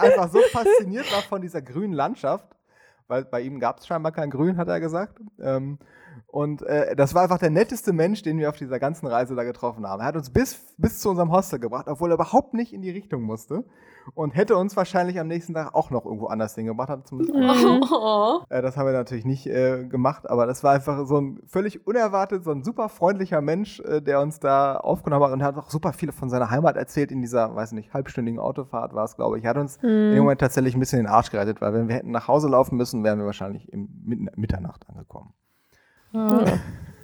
einfach 0.00 0.32
so 0.32 0.40
fasziniert 0.50 1.10
war 1.12 1.22
von 1.22 1.40
dieser 1.40 1.62
grünen 1.62 1.92
Landschaft 1.92 2.56
weil 3.08 3.24
bei 3.24 3.40
ihm 3.40 3.60
gab 3.60 3.78
es 3.78 3.86
scheinbar 3.86 4.12
kein 4.12 4.30
Grün, 4.30 4.56
hat 4.56 4.68
er 4.68 4.80
gesagt. 4.80 5.20
Ähm, 5.40 5.78
und 6.26 6.62
äh, 6.62 6.96
das 6.96 7.14
war 7.14 7.22
einfach 7.22 7.38
der 7.38 7.50
netteste 7.50 7.92
Mensch, 7.92 8.22
den 8.22 8.38
wir 8.38 8.48
auf 8.48 8.56
dieser 8.56 8.78
ganzen 8.78 9.06
Reise 9.06 9.34
da 9.34 9.44
getroffen 9.44 9.86
haben. 9.86 10.00
Er 10.00 10.06
hat 10.06 10.16
uns 10.16 10.30
bis, 10.30 10.74
bis 10.76 11.00
zu 11.00 11.10
unserem 11.10 11.32
Hostel 11.32 11.58
gebracht, 11.58 11.86
obwohl 11.88 12.10
er 12.10 12.14
überhaupt 12.14 12.54
nicht 12.54 12.72
in 12.72 12.82
die 12.82 12.90
Richtung 12.90 13.22
musste. 13.22 13.64
Und 14.14 14.36
hätte 14.36 14.56
uns 14.56 14.76
wahrscheinlich 14.76 15.18
am 15.18 15.26
nächsten 15.26 15.54
Tag 15.54 15.74
auch 15.74 15.90
noch 15.90 16.04
irgendwo 16.04 16.26
anders 16.26 16.54
hingebracht. 16.54 16.88
Hat 16.88 17.08
zumindest 17.08 17.34
mhm. 17.34 17.82
äh, 18.48 18.62
das 18.62 18.76
haben 18.76 18.86
wir 18.86 18.92
natürlich 18.92 19.24
nicht 19.24 19.46
äh, 19.46 19.84
gemacht, 19.84 20.30
aber 20.30 20.46
das 20.46 20.62
war 20.62 20.74
einfach 20.74 21.06
so 21.06 21.20
ein 21.20 21.40
völlig 21.46 21.86
unerwartet, 21.86 22.44
so 22.44 22.52
ein 22.52 22.62
super 22.62 22.88
freundlicher 22.88 23.40
Mensch, 23.40 23.80
äh, 23.80 24.00
der 24.00 24.20
uns 24.20 24.38
da 24.38 24.76
aufgenommen 24.76 25.24
hat 25.24 25.32
und 25.32 25.42
hat 25.42 25.56
auch 25.56 25.70
super 25.70 25.92
viel 25.92 26.12
von 26.12 26.30
seiner 26.30 26.50
Heimat 26.50 26.76
erzählt 26.76 27.10
in 27.10 27.20
dieser, 27.20 27.54
weiß 27.54 27.72
nicht, 27.72 27.92
halbstündigen 27.92 28.38
Autofahrt 28.38 28.94
war 28.94 29.04
es, 29.04 29.16
glaube 29.16 29.38
ich. 29.38 29.44
Er 29.44 29.50
hat 29.50 29.58
uns 29.58 29.82
mhm. 29.82 30.12
im 30.12 30.18
Moment 30.18 30.40
tatsächlich 30.40 30.74
ein 30.74 30.80
bisschen 30.80 31.00
den 31.00 31.08
Arsch 31.08 31.30
gerettet, 31.30 31.60
weil 31.60 31.72
wenn 31.74 31.88
wir 31.88 31.96
hätten 31.96 32.12
nach 32.12 32.28
Hause 32.28 32.48
laufen 32.48 32.76
müssen, 32.76 33.02
wären 33.02 33.18
wir 33.18 33.26
wahrscheinlich 33.26 33.72
im 33.72 33.88
Mitternacht 34.36 34.88
angekommen. 34.88 35.32
Ja, 36.12 36.58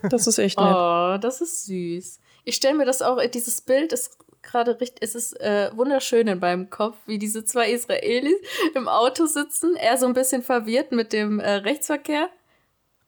das 0.08 0.26
ist 0.26 0.38
echt 0.38 0.58
nett. 0.58 0.74
Oh, 0.74 1.18
das 1.20 1.40
ist 1.40 1.66
süß. 1.66 2.20
Ich 2.44 2.56
stelle 2.56 2.76
mir 2.76 2.86
das 2.86 3.02
auch, 3.02 3.18
dieses 3.26 3.60
Bild 3.60 3.92
ist 3.92 4.18
gerade 4.42 4.80
richtig, 4.80 5.02
es 5.02 5.14
ist 5.14 5.40
äh, 5.40 5.70
wunderschön 5.74 6.26
in 6.26 6.38
meinem 6.40 6.68
Kopf, 6.70 6.96
wie 7.06 7.18
diese 7.18 7.44
zwei 7.44 7.70
Israelis 7.70 8.34
im 8.74 8.88
Auto 8.88 9.26
sitzen, 9.26 9.76
er 9.76 9.96
so 9.96 10.06
ein 10.06 10.14
bisschen 10.14 10.42
verwirrt 10.42 10.92
mit 10.92 11.12
dem 11.12 11.40
äh, 11.40 11.52
Rechtsverkehr. 11.52 12.28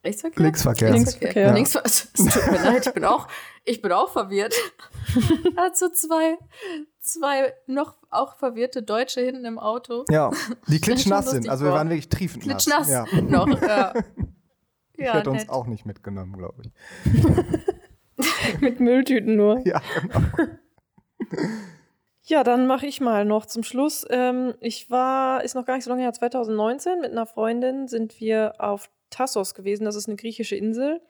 Rechtsverkehr? 0.03 0.43
Linksverkehr. 0.43 0.91
Linksverkehr. 0.91 1.41
Ja. 1.47 1.53
Linksverkehr. 1.53 1.91
Es 1.91 2.13
tut 2.13 2.51
mir 2.51 2.63
leid, 2.63 2.87
ich 2.87 2.93
bin 2.93 3.05
auch, 3.05 3.27
ich 3.63 3.81
bin 3.81 3.91
auch 3.91 4.11
verwirrt. 4.11 4.53
Hat 5.57 5.75
so 5.77 5.89
zwei, 5.89 6.37
zwei 7.01 7.53
noch 7.65 7.95
auch 8.11 8.37
verwirrte 8.37 8.83
Deutsche 8.83 9.21
hinten 9.21 9.45
im 9.45 9.57
Auto. 9.57 10.05
Ja, 10.09 10.31
die 10.67 10.79
klitschnass 10.79 11.31
sind. 11.31 11.49
Also 11.49 11.65
wir 11.65 11.71
waren 11.71 11.89
wirklich 11.89 12.09
triefend 12.09 12.45
nass. 12.45 12.65
Klitschnass 12.65 12.89
ja. 12.89 13.05
noch, 13.21 13.61
ja. 13.61 13.93
Ich 14.97 15.05
ja, 15.05 15.15
hätte 15.15 15.31
nett. 15.31 15.41
uns 15.41 15.49
auch 15.49 15.67
nicht 15.67 15.85
mitgenommen, 15.85 16.37
glaube 16.37 16.63
ich. 16.63 17.21
Mit 18.61 18.79
Mülltüten 18.79 19.35
nur. 19.35 19.59
Ja, 19.65 19.81
genau. 20.01 20.21
Ja, 22.23 22.43
dann 22.43 22.65
mache 22.65 22.87
ich 22.87 23.01
mal 23.01 23.23
noch 23.23 23.45
zum 23.45 23.63
Schluss. 23.63 24.05
Ähm, 24.09 24.55
ich 24.59 24.89
war, 24.89 25.43
ist 25.43 25.55
noch 25.55 25.65
gar 25.65 25.75
nicht 25.75 25.83
so 25.83 25.91
lange 25.91 26.01
her, 26.01 26.11
2019, 26.11 26.99
mit 26.99 27.11
einer 27.11 27.25
Freundin 27.25 27.87
sind 27.87 28.19
wir 28.19 28.55
auf 28.57 28.89
Tassos 29.11 29.53
gewesen. 29.53 29.85
Das 29.85 29.95
ist 29.95 30.07
eine 30.07 30.15
griechische 30.15 30.55
Insel. 30.55 31.01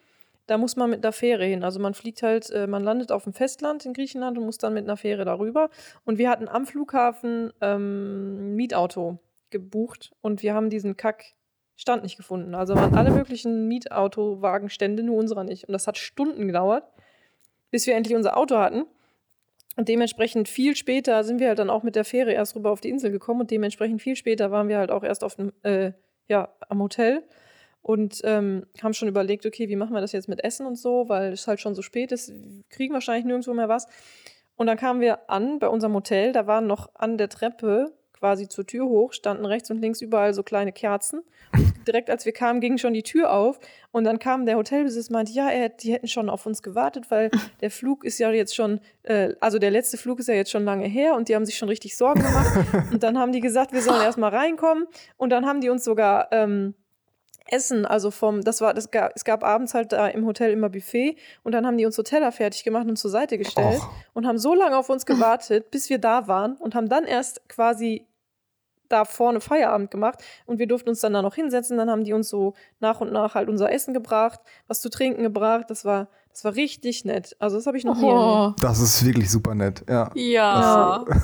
Da 0.46 0.58
muss 0.58 0.76
man 0.76 0.90
mit 0.90 1.04
einer 1.04 1.14
Fähre 1.14 1.46
hin. 1.46 1.64
Also 1.64 1.80
man 1.80 1.94
fliegt 1.94 2.22
halt, 2.22 2.50
äh, 2.52 2.68
man 2.68 2.84
landet 2.84 3.12
auf 3.12 3.24
dem 3.24 3.34
Festland 3.34 3.86
in 3.86 3.94
Griechenland 3.94 4.38
und 4.38 4.46
muss 4.46 4.58
dann 4.58 4.74
mit 4.74 4.84
einer 4.84 4.98
Fähre 4.98 5.26
darüber. 5.26 5.70
Und 6.04 6.18
wir 6.18 6.30
hatten 6.30 6.48
am 6.48 6.66
Flughafen 6.66 7.52
ähm, 7.62 8.52
ein 8.52 8.56
Mietauto 8.56 9.20
gebucht 9.50 10.12
und 10.22 10.44
wir 10.44 10.54
haben 10.54 10.70
diesen 10.70 10.98
Kack 10.98 11.34
Stand 11.76 12.04
nicht 12.04 12.18
gefunden. 12.18 12.56
Also 12.56 12.76
waren 12.76 12.96
alle 12.96 13.12
möglichen 13.12 13.68
Mietautowagenstände, 13.68 15.04
nur 15.04 15.18
unserer 15.18 15.44
nicht. 15.44 15.68
Und 15.68 15.74
das 15.74 15.88
hat 15.88 15.98
Stunden 15.98 16.48
gedauert, 16.48 16.84
bis 17.72 17.86
wir 17.86 17.96
endlich 17.96 18.16
unser 18.16 18.38
Auto 18.38 18.58
hatten. 18.58 18.86
Und 19.76 19.90
dementsprechend 19.90 20.48
viel 20.48 20.76
später 20.76 21.24
sind 21.24 21.40
wir 21.40 21.50
halt 21.50 21.60
dann 21.60 21.70
auch 21.70 21.84
mit 21.84 21.96
der 21.96 22.06
Fähre 22.06 22.32
erst 22.32 22.56
rüber 22.56 22.72
auf 22.72 22.82
die 22.82 22.90
Insel 22.90 23.12
gekommen 23.12 23.42
und 23.42 23.52
dementsprechend 23.52 24.02
viel 24.02 24.16
später 24.16 24.50
waren 24.52 24.70
wir 24.70 24.78
halt 24.78 24.90
auch 24.90 25.04
erst 25.04 25.24
auf 25.24 25.36
dem, 25.36 25.52
äh, 25.64 25.92
ja, 26.28 26.56
am 26.70 26.82
Hotel 26.82 27.24
und 27.82 28.22
ähm, 28.24 28.66
haben 28.82 28.94
schon 28.94 29.10
überlegt, 29.10 29.46
okay, 29.46 29.68
wie 29.68 29.76
machen 29.76 29.94
wir 29.94 30.02
das 30.02 30.14
jetzt 30.14 30.30
mit 30.30 30.44
Essen 30.44 30.66
und 30.66 30.76
so, 30.76 31.10
weil 31.10 31.34
es 31.34 31.46
halt 31.46 31.60
schon 31.60 31.76
so 31.76 31.82
spät 31.82 32.12
ist, 32.12 32.32
kriegen 32.70 32.94
wahrscheinlich 32.94 33.26
nirgendwo 33.26 33.54
mehr 33.54 33.70
was. 33.70 33.88
Und 34.56 34.68
dann 34.68 34.78
kamen 34.78 35.02
wir 35.02 35.30
an 35.30 35.60
bei 35.60 35.68
unserem 35.68 35.94
Hotel, 35.94 36.32
da 36.32 36.48
waren 36.48 36.68
noch 36.68 36.90
an 36.96 37.18
der 37.18 37.28
Treppe 37.28 37.94
quasi 38.16 38.48
zur 38.48 38.66
Tür 38.66 38.86
hoch, 38.86 39.14
standen 39.14 39.46
rechts 39.46 39.70
und 39.70 39.80
links 39.80 40.02
überall 40.02 40.34
so 40.34 40.44
kleine 40.44 40.72
Kerzen. 40.72 41.22
Und 41.54 41.74
direkt 41.88 42.10
als 42.10 42.26
wir 42.26 42.34
kamen, 42.34 42.62
ging 42.62 42.78
schon 42.78 42.94
die 42.94 43.04
Tür 43.04 43.32
auf 43.32 43.60
und 43.92 44.04
dann 44.04 44.20
kam 44.20 44.46
der 44.46 44.58
Hotelbesitzer 44.58 45.10
und 45.10 45.14
meinte, 45.14 45.34
ja, 45.34 45.50
er, 45.50 45.70
die 45.70 45.94
hätten 45.94 46.08
schon 46.08 46.30
auf 46.30 46.46
uns 46.46 46.64
gewartet, 46.64 47.12
weil 47.12 47.30
der 47.62 47.72
Flug 47.72 48.04
ist 48.04 48.20
ja 48.20 48.32
jetzt 48.32 48.56
schon, 48.56 48.80
äh, 49.04 49.34
also 49.40 49.60
der 49.60 49.72
letzte 49.72 49.98
Flug 49.98 50.20
ist 50.20 50.28
ja 50.28 50.36
jetzt 50.36 50.52
schon 50.52 50.66
lange 50.66 50.88
her 50.88 51.16
und 51.16 51.30
die 51.30 51.36
haben 51.36 51.46
sich 51.46 51.58
schon 51.58 51.70
richtig 51.70 51.98
Sorgen 51.98 52.22
gemacht. 52.22 52.66
und 52.92 53.04
dann 53.04 53.18
haben 53.18 53.32
die 53.32 53.42
gesagt, 53.42 53.74
wir 53.74 53.82
sollen 53.82 54.02
erstmal 54.02 54.34
reinkommen 54.34 54.86
und 55.18 55.30
dann 55.30 55.46
haben 55.46 55.62
die 55.62 55.70
uns 55.70 55.84
sogar 55.84 56.32
ähm, 56.32 56.76
Essen, 57.48 57.86
also 57.86 58.12
vom, 58.12 58.42
das 58.42 58.62
war, 58.62 58.74
das 58.74 58.92
gab, 58.92 59.12
es 59.16 59.24
gab 59.24 59.44
abends 59.44 59.74
halt 59.74 59.92
da 59.92 60.08
im 60.08 60.26
Hotel 60.26 60.52
immer 60.52 60.70
Buffet 60.70 61.16
und 61.44 61.52
dann 61.52 61.66
haben 61.66 61.78
die 61.78 61.86
uns 61.86 61.96
so 61.96 62.04
Teller 62.04 62.32
fertig 62.32 62.64
gemacht 62.64 62.88
und 62.88 62.98
zur 62.98 63.12
Seite 63.12 63.38
gestellt 63.38 63.80
Och. 63.80 63.90
und 64.14 64.26
haben 64.26 64.38
so 64.38 64.56
lange 64.56 64.78
auf 64.78 64.90
uns 64.90 65.06
gewartet, 65.06 65.72
bis 65.72 65.90
wir 65.90 66.00
da 66.00 66.28
waren 66.28 66.56
und 66.58 66.76
haben 66.76 66.90
dann 66.90 67.06
erst 67.06 67.48
quasi 67.48 68.08
da 68.90 69.06
vorne 69.06 69.42
Feierabend 69.42 69.92
gemacht 69.92 70.24
und 70.46 70.60
wir 70.60 70.68
durften 70.68 70.90
uns 70.90 71.00
dann 71.02 71.14
da 71.14 71.22
noch 71.22 71.36
hinsetzen. 71.36 71.78
Dann 71.78 71.90
haben 71.90 72.04
die 72.04 72.14
uns 72.14 72.30
so 72.30 72.54
nach 72.80 73.02
und 73.02 73.12
nach 73.12 73.36
halt 73.36 73.50
unser 73.50 73.72
Essen 73.72 73.94
gebracht, 73.94 74.40
was 74.68 74.82
zu 74.82 74.90
trinken 74.90 75.24
gebracht. 75.24 75.66
Das 75.70 75.86
war, 75.86 76.08
das 76.30 76.44
war 76.44 76.56
richtig 76.56 77.06
nett. 77.06 77.36
Also 77.40 77.58
das 77.58 77.68
habe 77.68 77.78
ich 77.78 77.84
noch 77.84 77.98
nie 77.98 78.06
oh. 78.06 78.54
Das 78.62 78.80
ist 78.80 79.06
wirklich 79.06 79.32
super 79.32 79.56
nett, 79.56 79.84
ja. 79.90 80.12
Ja. 80.14 81.06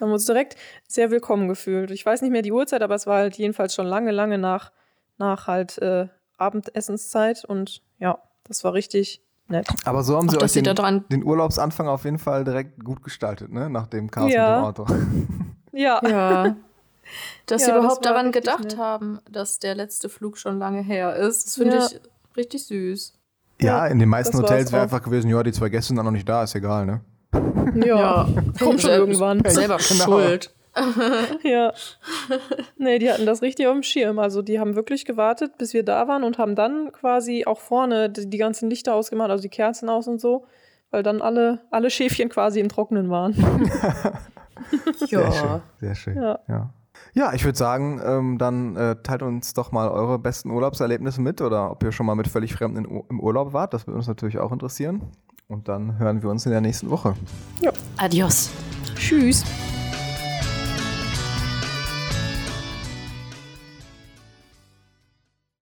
haben 0.00 0.10
wir 0.10 0.14
uns 0.14 0.26
direkt 0.26 0.56
sehr 0.86 1.10
willkommen 1.10 1.48
gefühlt. 1.48 1.90
Ich 1.90 2.04
weiß 2.04 2.22
nicht 2.22 2.30
mehr 2.30 2.42
die 2.42 2.52
Uhrzeit, 2.52 2.82
aber 2.82 2.94
es 2.94 3.06
war 3.06 3.18
halt 3.18 3.36
jedenfalls 3.36 3.74
schon 3.74 3.86
lange, 3.86 4.10
lange 4.10 4.38
nach, 4.38 4.72
nach 5.18 5.46
halt 5.46 5.78
äh, 5.78 6.08
Abendessenszeit 6.38 7.44
und 7.44 7.82
ja, 7.98 8.18
das 8.44 8.64
war 8.64 8.74
richtig 8.74 9.22
nett. 9.48 9.66
Aber 9.84 10.02
so 10.02 10.16
haben 10.16 10.28
sie 10.28 10.36
Auch, 10.36 10.42
euch 10.42 10.52
den, 10.52 10.64
den, 11.10 11.24
Urlaubsanfang 11.24 11.88
auf 11.88 12.04
jeden 12.04 12.18
Fall 12.18 12.44
direkt 12.44 12.84
gut 12.84 13.02
gestaltet, 13.02 13.52
ne? 13.52 13.70
Nach 13.70 13.86
dem 13.86 14.10
Chaos 14.10 14.32
ja. 14.32 14.66
mit 14.66 14.78
dem 14.78 14.84
Auto. 14.84 14.86
Ja. 15.72 16.00
ja. 16.08 16.56
Dass 17.44 17.60
ja, 17.60 17.66
sie 17.66 17.72
überhaupt 17.72 18.02
das 18.04 18.12
daran 18.12 18.32
gedacht 18.32 18.64
nett. 18.64 18.78
haben, 18.78 19.20
dass 19.30 19.58
der 19.58 19.74
letzte 19.74 20.08
Flug 20.08 20.38
schon 20.38 20.58
lange 20.58 20.80
her 20.80 21.14
ist. 21.16 21.48
Das 21.48 21.54
finde 21.56 21.76
ja. 21.76 21.86
ich 21.86 22.00
richtig 22.34 22.66
süß. 22.66 23.12
Ja, 23.60 23.86
in 23.86 23.98
den 23.98 24.08
meisten 24.08 24.38
Hotels 24.38 24.72
wäre 24.72 24.82
einfach 24.82 25.02
gewesen, 25.02 25.28
ja, 25.28 25.42
die 25.42 25.52
zwei 25.52 25.68
Gäste 25.68 25.88
sind 25.88 26.02
noch 26.02 26.10
nicht 26.10 26.26
da, 26.26 26.44
ist 26.44 26.54
egal, 26.54 26.86
ne? 26.86 27.00
Ja, 27.84 28.26
kommt 28.58 28.80
schon 28.80 28.90
irgendwann. 28.90 29.42
Selber 29.46 29.76
genau. 29.88 30.04
schuld. 30.04 30.54
ja. 31.42 31.72
Nee, 32.76 32.98
die 32.98 33.10
hatten 33.10 33.26
das 33.26 33.42
richtig 33.42 33.66
auf 33.66 33.72
dem 33.72 33.82
Schirm. 33.82 34.18
Also 34.18 34.42
die 34.42 34.60
haben 34.60 34.76
wirklich 34.76 35.04
gewartet, 35.04 35.56
bis 35.58 35.72
wir 35.72 35.84
da 35.84 36.08
waren 36.08 36.24
und 36.24 36.38
haben 36.38 36.54
dann 36.54 36.92
quasi 36.92 37.44
auch 37.46 37.60
vorne 37.60 38.10
die, 38.10 38.28
die 38.28 38.38
ganzen 38.38 38.68
Lichter 38.68 38.94
ausgemacht, 38.94 39.30
also 39.30 39.42
die 39.42 39.48
Kerzen 39.48 39.88
aus 39.88 40.06
und 40.08 40.20
so, 40.20 40.46
weil 40.90 41.02
dann 41.02 41.22
alle, 41.22 41.60
alle 41.70 41.90
Schäfchen 41.90 42.28
quasi 42.28 42.60
im 42.60 42.68
Trocknen 42.68 43.10
waren. 43.10 43.34
ja. 45.06 45.30
Sehr 45.30 45.32
schön. 45.32 45.60
Sehr 45.80 45.94
schön. 45.94 46.16
Ja. 46.16 46.38
ja. 46.48 46.70
ja 47.14 47.32
ich 47.32 47.44
würde 47.44 47.58
sagen, 47.58 48.00
ähm, 48.04 48.38
dann 48.38 48.76
äh, 48.76 48.96
teilt 49.02 49.22
uns 49.22 49.54
doch 49.54 49.72
mal 49.72 49.88
eure 49.88 50.18
besten 50.18 50.50
Urlaubserlebnisse 50.50 51.20
mit 51.20 51.40
oder 51.40 51.70
ob 51.70 51.82
ihr 51.82 51.92
schon 51.92 52.06
mal 52.06 52.16
mit 52.16 52.28
völlig 52.28 52.54
Fremden 52.54 52.84
in, 52.84 53.02
im 53.08 53.20
Urlaub 53.20 53.52
wart. 53.52 53.72
Das 53.72 53.86
würde 53.86 53.96
uns 53.96 54.08
natürlich 54.08 54.38
auch 54.38 54.52
interessieren. 54.52 55.02
Und 55.48 55.68
dann 55.68 55.98
hören 55.98 56.22
wir 56.22 56.30
uns 56.30 56.44
in 56.44 56.52
der 56.52 56.60
nächsten 56.60 56.90
Woche. 56.90 57.14
Ja. 57.60 57.70
Adios. 57.98 58.50
Tschüss. 58.96 59.44